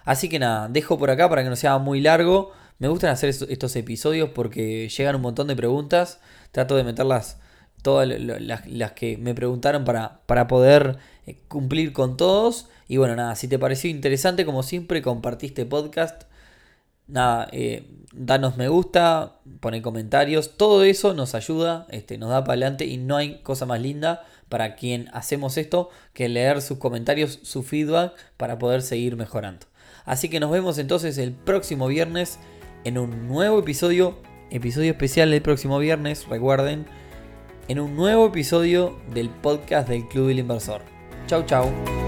Así 0.06 0.30
que 0.30 0.38
nada, 0.38 0.66
dejo 0.68 0.98
por 0.98 1.10
acá 1.10 1.28
para 1.28 1.42
que 1.42 1.50
no 1.50 1.56
sea 1.56 1.76
muy 1.76 2.00
largo. 2.00 2.52
Me 2.78 2.88
gustan 2.88 3.10
hacer 3.10 3.28
estos 3.28 3.76
episodios 3.76 4.30
porque 4.30 4.88
llegan 4.88 5.16
un 5.16 5.20
montón 5.20 5.46
de 5.46 5.56
preguntas. 5.56 6.20
Trato 6.52 6.74
de 6.74 6.84
meterlas 6.84 7.36
todas 7.82 8.08
las, 8.08 8.92
que 8.92 9.16
me 9.18 9.34
preguntaron 9.34 9.84
para, 9.84 10.20
para 10.26 10.46
poder 10.46 10.98
eh, 11.26 11.38
cumplir 11.48 11.92
con 11.92 12.16
todos. 12.16 12.68
Y 12.88 12.96
bueno, 12.96 13.16
nada, 13.16 13.34
si 13.34 13.48
te 13.48 13.58
pareció 13.58 13.90
interesante, 13.90 14.44
como 14.44 14.62
siempre, 14.62 15.02
compartiste 15.02 15.66
podcast. 15.66 16.22
Nada, 17.06 17.48
eh, 17.52 17.86
danos 18.12 18.56
me 18.56 18.68
gusta, 18.68 19.38
pone 19.60 19.80
comentarios, 19.80 20.56
todo 20.56 20.84
eso 20.84 21.14
nos 21.14 21.34
ayuda, 21.34 21.86
este, 21.90 22.18
nos 22.18 22.30
da 22.30 22.44
para 22.44 22.52
adelante 22.52 22.84
y 22.84 22.98
no 22.98 23.16
hay 23.16 23.40
cosa 23.42 23.64
más 23.64 23.80
linda 23.80 24.24
para 24.48 24.74
quien 24.76 25.08
hacemos 25.12 25.56
esto 25.56 25.90
que 26.12 26.28
leer 26.28 26.60
sus 26.62 26.78
comentarios, 26.78 27.38
su 27.42 27.62
feedback 27.62 28.12
para 28.36 28.58
poder 28.58 28.82
seguir 28.82 29.16
mejorando. 29.16 29.66
Así 30.04 30.28
que 30.28 30.40
nos 30.40 30.50
vemos 30.50 30.78
entonces 30.78 31.18
el 31.18 31.32
próximo 31.32 31.86
viernes 31.86 32.38
en 32.84 32.98
un 32.98 33.28
nuevo 33.28 33.58
episodio, 33.58 34.18
episodio 34.50 34.90
especial 34.92 35.32
el 35.32 35.42
próximo 35.42 35.78
viernes, 35.78 36.26
recuerden, 36.28 36.86
en 37.68 37.78
un 37.78 37.94
nuevo 37.94 38.26
episodio 38.26 38.98
del 39.12 39.28
podcast 39.28 39.88
del 39.88 40.08
Club 40.08 40.28
del 40.28 40.40
Inversor. 40.40 40.82
Chau, 41.26 41.44
chau. 41.44 42.07